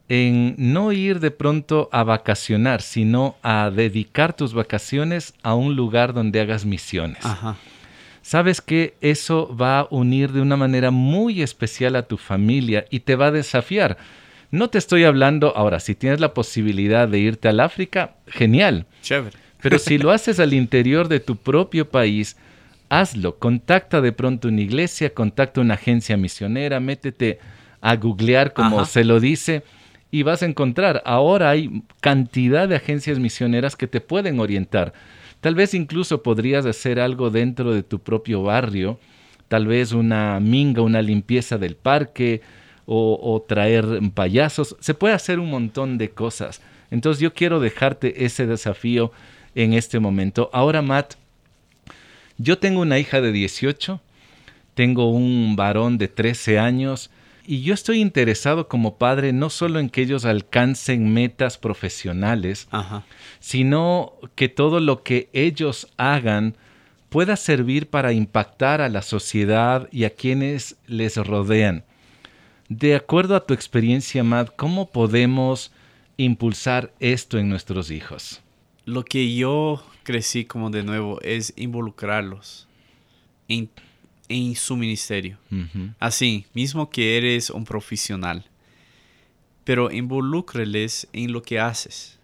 en 0.10 0.56
no 0.58 0.91
ir 0.91 1.19
de 1.19 1.30
pronto 1.30 1.88
a 1.91 2.04
vacacionar, 2.04 2.82
sino 2.82 3.36
a 3.43 3.69
dedicar 3.69 4.36
tus 4.36 4.56
vacaciones 4.56 5.36
a 5.43 5.54
un 5.54 5.76
lugar 5.76 6.13
donde 6.13 6.41
hagas 6.41 6.65
misiones. 6.65 7.24
Sabes 8.24 8.60
que 8.60 8.95
eso 9.02 9.56
va 9.56 9.82
a 9.82 9.88
unir 9.91 10.32
de 10.32 10.41
una 10.41 10.58
manera 10.58 10.89
muy 10.89 11.43
especial 11.43 11.95
a 11.95 12.04
tu 12.04 12.17
familia 12.17 12.86
y 12.89 13.02
te 13.02 13.15
va 13.15 13.28
a 13.28 13.32
desafiar. 13.32 13.98
No 14.52 14.72
te 14.72 14.80
estoy 14.80 15.04
hablando 15.04 15.56
ahora, 15.56 15.80
si 15.80 15.93
tienes 15.93 16.19
la 16.19 16.34
posibilidad 16.34 17.08
de 17.08 17.19
irte 17.19 17.48
al 17.48 17.60
África, 17.60 18.15
genial. 18.28 18.88
Chévere. 19.04 19.38
Pero 19.62 19.78
si 19.78 20.00
lo 20.00 20.10
haces 20.12 20.39
al 20.39 20.54
interior 20.54 21.08
de 21.08 21.19
tu 21.19 21.36
propio 21.36 21.88
país, 21.88 22.36
hazlo. 22.89 23.38
Contacta 23.38 24.02
de 24.02 24.12
pronto 24.12 24.48
una 24.48 24.62
iglesia, 24.62 25.13
contacta 25.13 25.62
una 25.62 25.76
agencia 25.76 26.17
misionera, 26.17 26.80
métete 26.80 27.39
a 27.80 27.95
googlear 27.95 28.54
como 28.54 28.86
se 28.86 29.04
lo 29.04 29.19
dice 29.19 29.63
y 30.12 30.24
vas 30.24 30.41
a 30.41 30.45
encontrar, 30.45 31.02
ahora 31.06 31.52
hay 31.52 31.84
cantidad 32.02 32.67
de 32.67 32.76
agencias 32.76 33.19
misioneras 33.19 33.76
que 33.76 33.88
te 33.88 34.02
pueden 34.02 34.39
orientar. 34.39 34.93
Tal 35.41 35.56
vez 35.56 35.74
incluso 35.74 36.24
podrías 36.24 36.65
hacer 36.65 37.00
algo 37.00 37.30
dentro 37.30 37.74
de 37.74 37.84
tu 37.84 38.00
propio 38.00 38.43
barrio, 38.43 39.00
tal 39.48 39.67
vez 39.67 39.93
una 39.93 40.39
minga, 40.39 40.82
una 40.82 41.02
limpieza 41.02 41.58
del 41.58 41.76
parque 41.76 42.41
o, 42.91 43.45
traer 43.48 43.86
payasos. 44.15 44.76
Se 44.80 44.95
puede 44.95 45.13
hacer 45.13 45.39
un 45.39 45.52
montón 45.52 46.00
de 46.00 46.10
cosas. 46.10 46.60
Entonces 46.89 47.22
yo 47.22 47.34
quiero 47.34 47.60
dejarte 47.60 48.26
ese 48.26 48.48
desafío 48.48 49.12
en 49.54 49.74
este 49.74 50.00
momento. 50.00 50.50
Ahora, 50.54 50.82
Matt, 50.82 51.13
yo 52.39 52.58
tengo 52.58 52.82
una 52.82 52.98
hija 52.98 53.22
de 53.22 53.32
18, 53.32 54.02
tengo 54.74 55.12
un 55.12 55.56
varón 55.56 56.00
de 56.00 56.08
13 56.08 56.58
años, 56.58 57.12
y 57.49 57.63
yo 57.63 57.73
estoy 57.73 57.99
interesado 57.99 58.67
como 58.67 58.99
padre 58.99 59.33
no 59.33 59.49
solo 59.49 59.79
en 59.79 59.89
que 59.89 60.03
ellos 60.03 60.23
alcancen 60.23 61.12
metas 61.12 61.57
profesionales, 61.57 62.67
sino 63.39 64.13
que 64.35 64.49
todo 64.49 64.79
lo 64.79 65.01
que 65.01 65.31
ellos 65.33 65.88
hagan 65.97 66.55
pueda 67.09 67.35
servir 67.35 67.89
para 67.89 68.13
impactar 68.13 68.81
a 68.81 68.89
la 68.89 69.01
sociedad 69.01 69.89
y 69.91 70.03
a 70.03 70.12
quienes 70.12 70.77
les 70.85 71.17
rodean. 71.17 71.85
De 72.67 72.93
acuerdo 72.93 73.35
a 73.35 73.47
tu 73.47 73.55
experiencia, 73.55 74.23
Matt, 74.23 74.55
¿cómo 74.55 74.91
podemos 74.91 75.71
impulsar 76.17 76.93
esto 76.99 77.39
en 77.39 77.49
nuestros 77.49 77.89
hijos? 77.89 78.41
Lo 78.85 79.03
que 79.03 79.33
yo 79.33 79.83
crecí 80.03 80.45
como 80.45 80.69
de 80.69 80.83
nuevo 80.83 81.19
es 81.23 81.51
involucrarlos, 81.55 82.67
en 83.47 83.71
su 84.56 84.78
ministerio. 84.78 85.38
Así, 86.00 86.46
mismo 86.54 86.89
que 86.89 87.18
eres 87.18 87.50
un 87.50 87.65
profesional. 87.65 88.46
Pero 89.63 89.92
involúcreles 89.92 91.08
en 91.13 91.32
lo 91.32 91.42
que 91.42 91.60
haces. 91.60 92.20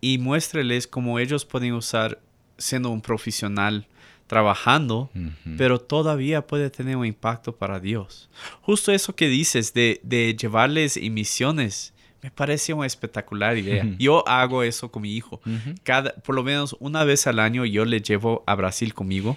Y 0.00 0.18
muéstreles 0.18 0.86
cómo 0.86 1.18
ellos 1.18 1.44
pueden 1.44 1.74
usar 1.74 2.20
siendo 2.56 2.90
un 2.90 3.00
profesional 3.00 3.86
trabajando, 4.26 5.10
pero 5.58 5.80
todavía 5.80 6.46
puede 6.46 6.70
tener 6.70 6.96
un 6.96 7.04
impacto 7.04 7.56
para 7.56 7.80
Dios. 7.80 8.30
Justo 8.62 8.92
eso 8.92 9.14
que 9.16 9.28
dices 9.28 9.74
de, 9.74 10.00
de 10.04 10.36
llevarles 10.36 10.96
en 10.96 11.12
misiones, 11.14 11.92
me 12.22 12.30
parece 12.30 12.72
una 12.72 12.86
espectacular 12.86 13.56
idea. 13.58 13.84
Yo 13.98 14.26
hago 14.28 14.62
eso 14.62 14.90
con 14.90 15.02
mi 15.02 15.16
hijo. 15.16 15.40
Cada, 15.82 16.14
por 16.14 16.34
lo 16.34 16.44
menos 16.44 16.76
una 16.78 17.02
vez 17.02 17.26
al 17.26 17.40
año 17.40 17.64
yo 17.64 17.84
le 17.84 18.00
llevo 18.00 18.44
a 18.46 18.54
Brasil 18.54 18.94
conmigo 18.94 19.36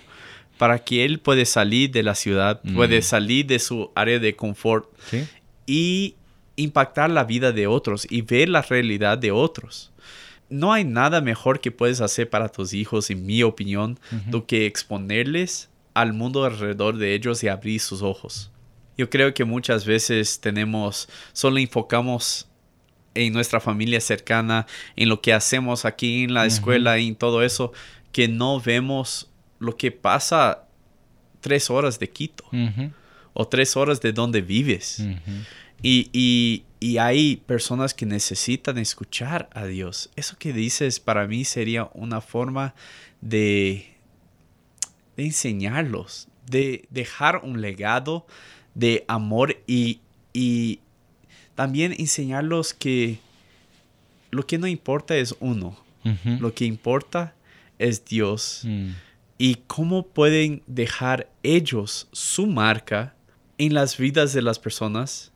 para 0.57 0.79
que 0.79 1.03
él 1.05 1.19
puede 1.19 1.45
salir 1.45 1.91
de 1.91 2.03
la 2.03 2.15
ciudad, 2.15 2.61
puede 2.75 2.99
mm. 2.99 3.03
salir 3.03 3.45
de 3.47 3.59
su 3.59 3.91
área 3.95 4.19
de 4.19 4.35
confort 4.35 4.87
y 5.65 6.15
impactar 6.55 7.09
la 7.09 7.23
vida 7.23 7.51
de 7.51 7.67
otros 7.67 8.07
y 8.09 8.21
ver 8.21 8.49
la 8.49 8.61
realidad 8.61 9.17
de 9.17 9.31
otros. 9.31 9.91
No 10.49 10.71
hay 10.71 10.83
nada 10.83 11.21
mejor 11.21 11.59
que 11.59 11.71
puedes 11.71 12.01
hacer 12.01 12.29
para 12.29 12.49
tus 12.49 12.73
hijos, 12.73 13.09
en 13.09 13.25
mi 13.25 13.41
opinión, 13.41 13.99
do 14.27 14.45
que 14.45 14.65
exponerles 14.65 15.69
al 15.93 16.13
mundo 16.13 16.43
alrededor 16.45 16.97
de 16.97 17.15
ellos 17.15 17.43
y 17.43 17.47
abrir 17.47 17.79
sus 17.79 18.01
ojos. 18.01 18.51
Yo 18.97 19.09
creo 19.09 19.33
que 19.33 19.45
muchas 19.45 19.85
veces 19.85 20.39
tenemos, 20.39 21.09
solo 21.31 21.57
enfocamos 21.57 22.47
en 23.15 23.33
nuestra 23.33 23.59
familia 23.59 23.99
cercana, 24.01 24.67
en 24.95 25.09
lo 25.09 25.21
que 25.21 25.33
hacemos 25.33 25.85
aquí 25.85 26.23
en 26.23 26.33
la 26.33 26.45
escuela 26.45 26.99
y 26.99 27.07
en 27.07 27.15
todo 27.15 27.43
eso, 27.43 27.71
que 28.11 28.27
no 28.27 28.59
vemos 28.59 29.29
lo 29.63 29.77
que 29.77 29.91
pasa 29.91 30.65
tres 31.39 31.69
horas 31.69 31.97
de 31.99 32.09
Quito 32.09 32.45
o 33.33 33.47
tres 33.47 33.75
horas 33.77 34.01
de 34.01 34.11
donde 34.11 34.41
vives. 34.41 35.03
y, 35.81 36.63
hay 36.99 37.37
personas 37.37 37.93
que 37.93 38.05
necesitan 38.05 38.77
escuchar 38.77 39.49
a 39.53 39.65
Dios. 39.65 40.09
Eso 40.17 40.35
que 40.37 40.51
dices 40.51 40.99
para 40.99 41.25
mí 41.27 41.45
sería 41.45 41.89
una 41.93 42.19
forma 42.19 42.75
de, 43.21 43.87
de 45.15 45.23
enseñarlos, 45.23 46.27
de 46.45 46.85
dejar 46.89 47.39
un 47.43 47.61
legado 47.61 48.27
de 48.75 49.05
amor 49.07 49.61
y, 49.65 50.01
y 50.33 50.81
también 51.55 51.95
enseñarlos 51.97 52.73
que 52.73 53.19
lo 54.29 54.45
que 54.45 54.57
no 54.57 54.67
importa 54.67 55.15
es 55.15 55.33
uno, 55.39 55.77
lo 56.25 56.53
que 56.53 56.65
importa 56.65 57.33
es 57.79 58.03
Dios. 58.03 58.63
Mm 58.63 58.91
y 59.43 59.55
cómo 59.67 60.07
pueden 60.07 60.63
dejar 60.67 61.29
ellos 61.43 62.07
su 62.13 62.47
marca 62.47 63.13
en 63.57 63.73
las 63.73 63.97
vidas 63.97 64.31
de 64.31 64.41
las 64.41 64.57
personas 64.57 65.33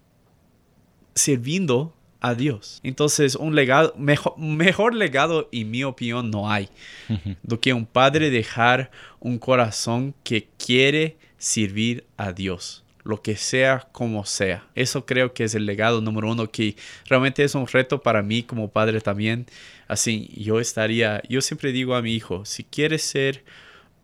sirviendo 1.13 1.93
a 2.21 2.33
Dios. 2.33 2.79
Entonces, 2.83 3.35
un 3.35 3.53
legado, 3.53 3.93
mejor, 3.97 4.39
mejor 4.39 4.93
legado, 4.95 5.49
en 5.51 5.71
mi 5.71 5.83
opinión, 5.83 6.31
no 6.31 6.49
hay. 6.49 6.69
Do 7.43 7.59
que 7.59 7.73
un 7.73 7.85
padre 7.85 8.29
dejar 8.29 8.91
un 9.19 9.39
corazón 9.39 10.15
que 10.23 10.47
quiere 10.57 11.17
servir 11.37 12.05
a 12.15 12.31
Dios, 12.31 12.85
lo 13.03 13.21
que 13.21 13.35
sea 13.35 13.89
como 13.91 14.23
sea. 14.23 14.69
Eso 14.73 15.05
creo 15.05 15.33
que 15.33 15.43
es 15.43 15.53
el 15.53 15.65
legado 15.65 15.99
número 15.99 16.31
uno, 16.31 16.49
que 16.49 16.77
realmente 17.09 17.43
es 17.43 17.55
un 17.55 17.67
reto 17.67 18.01
para 18.01 18.23
mí 18.23 18.41
como 18.43 18.71
padre 18.71 19.01
también. 19.01 19.47
Así, 19.89 20.31
yo 20.33 20.61
estaría, 20.61 21.21
yo 21.27 21.41
siempre 21.41 21.73
digo 21.73 21.93
a 21.93 22.01
mi 22.01 22.13
hijo, 22.13 22.45
si 22.45 22.63
quieres 22.63 23.03
ser 23.03 23.43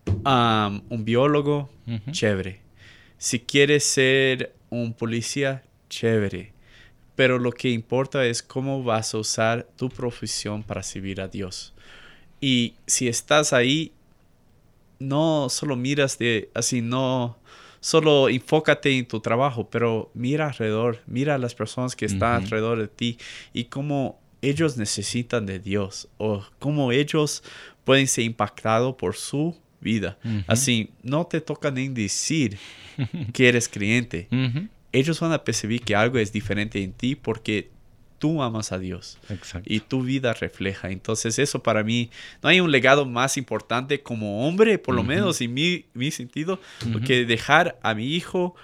un 0.06 1.04
biólogo, 1.04 1.70
chévere. 2.10 2.60
Si 3.18 3.40
quieres 3.40 3.84
ser 3.84 4.54
un 4.70 4.92
policía, 4.92 5.62
chévere. 5.88 6.52
Pero 7.16 7.38
lo 7.38 7.52
que 7.52 7.70
importa 7.70 8.26
es 8.26 8.42
cómo 8.42 8.82
vas 8.82 9.14
a 9.14 9.18
usar 9.18 9.68
tu 9.76 9.88
profesión 9.88 10.62
para 10.62 10.82
servir 10.82 11.20
a 11.20 11.28
Dios. 11.28 11.72
Y 12.40 12.74
si 12.86 13.08
estás 13.08 13.52
ahí, 13.52 13.92
no 14.98 15.48
solo 15.48 15.76
miras 15.76 16.18
de 16.18 16.50
así, 16.54 16.80
no 16.80 17.38
solo 17.80 18.28
enfócate 18.28 18.96
en 18.96 19.06
tu 19.06 19.20
trabajo, 19.20 19.68
pero 19.70 20.10
mira 20.14 20.48
alrededor, 20.48 21.02
mira 21.06 21.34
a 21.34 21.38
las 21.38 21.54
personas 21.54 21.94
que 21.94 22.06
están 22.06 22.42
alrededor 22.42 22.78
de 22.78 22.88
ti 22.88 23.18
y 23.52 23.64
cómo 23.64 24.18
ellos 24.40 24.76
necesitan 24.76 25.46
de 25.46 25.58
Dios 25.58 26.08
o 26.18 26.44
cómo 26.58 26.92
ellos 26.92 27.42
pueden 27.84 28.06
ser 28.06 28.24
impactados 28.24 28.94
por 28.96 29.16
su 29.16 29.54
vida. 29.84 30.18
Así, 30.48 30.90
no 31.04 31.26
te 31.26 31.40
toca 31.40 31.70
ni 31.70 31.86
decir 31.88 32.58
que 33.32 33.48
eres 33.48 33.68
creyente. 33.68 34.26
Ellos 34.92 35.20
van 35.20 35.32
a 35.32 35.44
percibir 35.44 35.82
que 35.82 35.94
algo 35.94 36.18
es 36.18 36.32
diferente 36.32 36.82
en 36.82 36.92
ti 36.92 37.14
porque 37.14 37.70
tú 38.18 38.42
amas 38.42 38.72
a 38.72 38.78
Dios 38.78 39.18
y 39.64 39.80
tu 39.80 40.02
vida 40.02 40.32
refleja. 40.32 40.90
Entonces 40.90 41.38
eso 41.38 41.62
para 41.62 41.84
mí, 41.84 42.10
no 42.42 42.48
hay 42.48 42.60
un 42.60 42.70
legado 42.70 43.04
más 43.04 43.36
importante 43.36 44.02
como 44.02 44.48
hombre, 44.48 44.78
por 44.78 44.94
lo 44.94 45.02
menos 45.02 45.40
en 45.40 45.52
mi, 45.52 45.84
mi 45.94 46.10
sentido, 46.10 46.58
que 47.06 47.26
dejar 47.26 47.78
a 47.82 47.94
mi 47.94 48.14
hijo 48.14 48.54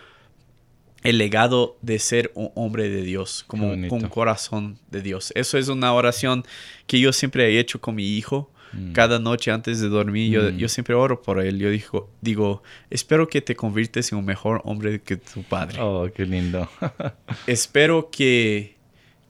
el 1.03 1.19
legado 1.19 1.79
de 1.83 1.99
ser 1.99 2.31
un 2.35 2.51
hombre 2.55 2.89
de 2.89 3.03
Dios, 3.03 3.45
como 3.47 3.75
con 3.89 4.09
corazón 4.09 4.79
de 4.91 5.03
Dios. 5.03 5.33
Eso 5.35 5.59
es 5.59 5.69
una 5.69 5.93
oración 5.93 6.45
que 6.87 7.01
yo 7.01 7.13
siempre 7.13 7.47
he 7.47 7.59
hecho 7.59 7.81
con 7.81 7.95
mi 7.95 8.17
hijo. 8.17 8.51
Mm. 8.73 8.93
Cada 8.93 9.19
noche 9.19 9.51
antes 9.51 9.81
de 9.81 9.89
dormir, 9.89 10.31
yo, 10.31 10.43
mm. 10.51 10.57
yo, 10.57 10.69
siempre 10.69 10.95
oro 10.95 11.23
por 11.23 11.41
él. 11.41 11.59
Yo 11.59 11.71
digo, 11.71 12.11
digo, 12.21 12.63
espero 12.91 13.29
que 13.29 13.41
te 13.41 13.57
conviertes 13.57 14.13
en 14.13 14.19
un 14.19 14.25
mejor 14.25 14.61
hombre 14.65 15.01
que 15.01 15.17
tu 15.17 15.43
padre. 15.43 15.81
Oh, 15.81 16.09
qué 16.15 16.27
lindo. 16.27 16.69
espero 17.47 18.11
que 18.11 18.81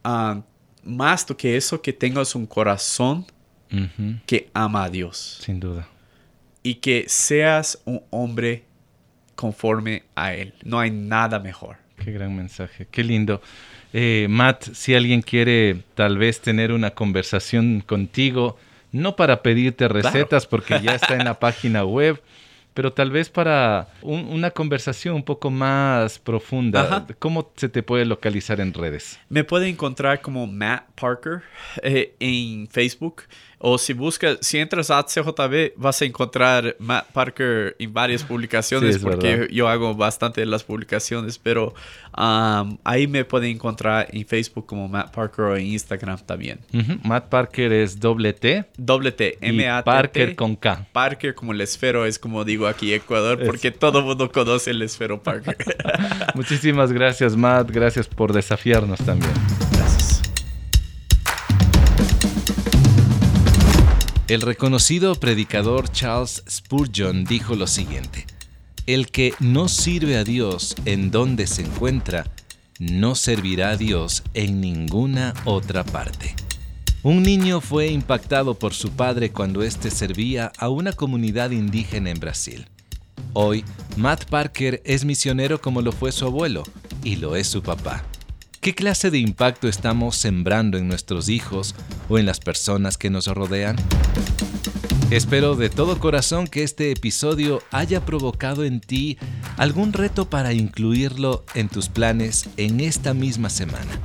Ah, 0.03 0.43
más 0.85 1.25
que 1.37 1.57
eso, 1.57 1.81
que 1.83 1.93
tengas 1.93 2.35
un 2.35 2.47
corazón 2.47 3.27
que 4.27 4.51
ama 4.53 4.85
a 4.85 4.91
Dios. 4.91 5.39
Sin 5.41 5.61
duda. 5.61 5.89
Y 6.63 6.77
que 6.77 7.05
seas 7.07 7.81
un 7.85 8.03
hombre 8.11 8.65
conforme 9.37 10.03
a 10.17 10.35
Él. 10.35 10.55
No 10.65 10.81
hay 10.81 10.91
nada 10.91 11.39
mejor. 11.39 11.77
Qué 12.03 12.13
gran 12.13 12.35
mensaje. 12.35 12.89
Qué 12.91 13.05
lindo. 13.05 13.41
Eh, 13.93 14.27
Matt, 14.29 14.65
si 14.73 14.95
alguien 14.95 15.23
quiere 15.23 15.85
tal 15.95 16.19
vez 16.19 16.41
tener 16.41 16.73
una 16.73 16.91
conversación 16.91 17.81
contigo, 17.81 18.59
no 18.93 19.17
para 19.17 19.43
pedirte 19.43 19.89
recetas 19.89 20.47
porque 20.47 20.81
ya 20.81 20.95
está 20.95 21.15
en 21.15 21.25
la 21.25 21.35
página 21.41 21.85
web, 21.85 22.21
pero 22.75 22.93
tal 22.93 23.11
vez 23.11 23.29
para 23.29 23.89
una 24.03 24.51
conversación 24.53 25.15
un 25.17 25.23
poco 25.23 25.51
más 25.51 26.19
profunda, 26.19 27.07
¿cómo 27.19 27.53
se 27.57 27.69
te 27.69 27.83
puede 27.83 28.05
localizar 28.05 28.61
en 28.61 28.73
redes? 28.73 29.19
Me 29.29 29.45
puede 29.45 29.69
encontrar 29.69 30.21
como 30.21 30.47
Matt 30.47 30.85
Parker 30.99 31.43
eh, 31.83 32.15
en 32.21 32.69
Facebook. 32.69 33.23
O 33.63 33.77
si 33.77 33.93
buscas, 33.93 34.39
si 34.41 34.57
entras 34.57 34.91
a 34.91 35.05
CJB, 35.05 35.75
vas 35.77 36.01
a 36.01 36.07
encontrar 36.07 36.77
Matt 36.79 37.13
Parker 37.13 37.77
en 37.79 37.93
varias 37.93 38.23
publicaciones, 38.23 38.97
porque 38.97 39.49
yo 39.53 39.69
hago 39.69 39.95
bastante 39.95 40.41
de 40.41 40.47
las 40.47 40.65
publicaciones, 40.65 41.39
pero 41.39 41.75
um, 42.17 42.79
ahí 42.85 43.07
me 43.07 43.27
pueden 43.27 43.51
encontrar 43.51 44.09
en 44.13 44.27
Facebook 44.27 44.65
como 44.65 44.89
Matt 44.89 45.15
Parker 45.15 45.45
o 45.45 45.57
en 45.59 45.67
Instagram 45.67 46.19
también. 46.25 46.61
Matt 47.05 47.29
Parker 47.29 47.71
es 47.71 48.01
doble 48.01 48.33
T. 48.33 48.65
Doble 48.79 49.13
T, 49.13 49.37
M 49.43 49.69
A 49.69 49.83
T. 49.83 49.85
Parker 49.85 50.37
con 50.37 50.57
K. 50.57 50.87
Parker 50.91 51.35
como 51.35 51.53
el 51.53 51.61
esfero 51.61 52.07
es 52.07 52.19
como 52.19 52.47
digo 52.47 52.67
aquí 52.67 52.95
Ecuador, 52.95 53.45
porque 53.45 53.71
todo 53.71 53.99
el 53.99 54.07
mundo 54.07 54.33
conoce 54.33 54.71
el 54.71 54.81
esfero 54.81 55.23
Parker. 55.23 55.59
Muchísimas 56.35 56.93
gracias, 56.93 57.37
Matt. 57.37 57.71
Gracias 57.71 58.09
por 58.09 58.33
desafiarnos 58.33 59.01
también. 59.01 59.35
El 64.31 64.43
reconocido 64.43 65.17
predicador 65.17 65.91
Charles 65.91 66.45
Spurgeon 66.49 67.25
dijo 67.25 67.57
lo 67.57 67.67
siguiente, 67.67 68.29
El 68.87 69.11
que 69.11 69.35
no 69.41 69.69
sirve 69.69 70.17
a 70.17 70.23
Dios 70.23 70.77
en 70.85 71.11
donde 71.11 71.49
se 71.49 71.63
encuentra, 71.63 72.31
no 72.79 73.17
servirá 73.17 73.71
a 73.71 73.77
Dios 73.77 74.23
en 74.35 74.61
ninguna 74.61 75.35
otra 75.47 75.83
parte. 75.83 76.37
Un 77.03 77.25
niño 77.25 77.61
fue 77.61 77.89
impactado 77.89 78.55
por 78.55 78.73
su 78.73 78.93
padre 78.93 79.33
cuando 79.33 79.65
éste 79.65 79.91
servía 79.91 80.53
a 80.59 80.69
una 80.69 80.93
comunidad 80.93 81.51
indígena 81.51 82.11
en 82.11 82.21
Brasil. 82.21 82.69
Hoy, 83.33 83.65
Matt 83.97 84.27
Parker 84.27 84.81
es 84.85 85.05
misionero 85.05 85.61
como 85.61 85.83
lo 85.83 85.91
fue 85.91 86.13
su 86.13 86.25
abuelo 86.25 86.63
y 87.03 87.17
lo 87.17 87.35
es 87.35 87.49
su 87.49 87.65
papá. 87.65 88.05
¿Qué 88.61 88.75
clase 88.75 89.11
de 89.11 89.19
impacto 89.19 89.69
estamos 89.69 90.17
sembrando 90.17 90.77
en 90.77 90.87
nuestros 90.87 91.31
hijos 91.31 91.75
o 92.11 92.19
en 92.19 92.27
las 92.27 92.41
personas 92.41 92.99
que 92.99 93.09
nos 93.09 93.27
rodean? 93.27 93.77
Espero 95.11 95.57
de 95.57 95.71
todo 95.71 95.99
corazón 95.99 96.47
que 96.47 96.63
este 96.63 96.91
episodio 96.91 97.63
haya 97.71 98.05
provocado 98.05 98.65
en 98.65 98.81
ti 98.81 99.17
algún 99.57 99.95
reto 99.95 100.29
para 100.29 100.53
incluirlo 100.53 101.47
en 101.55 101.71
tus 101.71 101.89
planes 101.89 102.51
en 102.59 102.81
esta 102.81 103.15
misma 103.15 103.49
semana. 103.49 103.99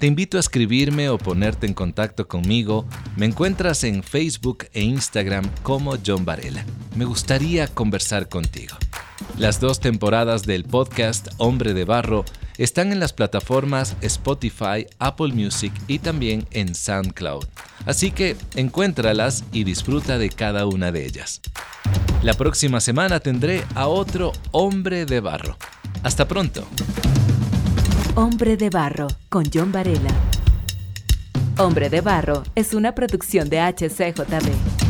Te 0.00 0.08
invito 0.08 0.38
a 0.38 0.40
escribirme 0.40 1.08
o 1.08 1.16
ponerte 1.16 1.68
en 1.68 1.74
contacto 1.74 2.26
conmigo. 2.26 2.86
Me 3.16 3.26
encuentras 3.26 3.84
en 3.84 4.02
Facebook 4.02 4.66
e 4.72 4.82
Instagram 4.82 5.48
como 5.62 5.96
John 6.04 6.24
Varela. 6.24 6.64
Me 6.96 7.04
gustaría 7.04 7.68
conversar 7.68 8.28
contigo. 8.28 8.76
Las 9.38 9.60
dos 9.60 9.78
temporadas 9.78 10.42
del 10.42 10.64
podcast 10.64 11.28
Hombre 11.38 11.74
de 11.74 11.84
Barro 11.84 12.24
están 12.60 12.92
en 12.92 13.00
las 13.00 13.14
plataformas 13.14 13.96
Spotify, 14.02 14.86
Apple 14.98 15.32
Music 15.32 15.72
y 15.88 15.98
también 15.98 16.46
en 16.50 16.74
SoundCloud. 16.74 17.46
Así 17.86 18.10
que 18.10 18.36
encuéntralas 18.54 19.44
y 19.50 19.64
disfruta 19.64 20.18
de 20.18 20.28
cada 20.28 20.66
una 20.66 20.92
de 20.92 21.06
ellas. 21.06 21.40
La 22.22 22.34
próxima 22.34 22.80
semana 22.80 23.18
tendré 23.20 23.64
a 23.74 23.86
otro 23.88 24.32
hombre 24.50 25.06
de 25.06 25.20
barro. 25.20 25.56
Hasta 26.02 26.28
pronto. 26.28 26.66
Hombre 28.14 28.58
de 28.58 28.68
barro 28.68 29.06
con 29.30 29.44
John 29.52 29.72
Varela. 29.72 30.10
Hombre 31.56 31.88
de 31.88 32.02
barro 32.02 32.42
es 32.54 32.74
una 32.74 32.94
producción 32.94 33.48
de 33.48 33.60
HCJB. 33.60 34.89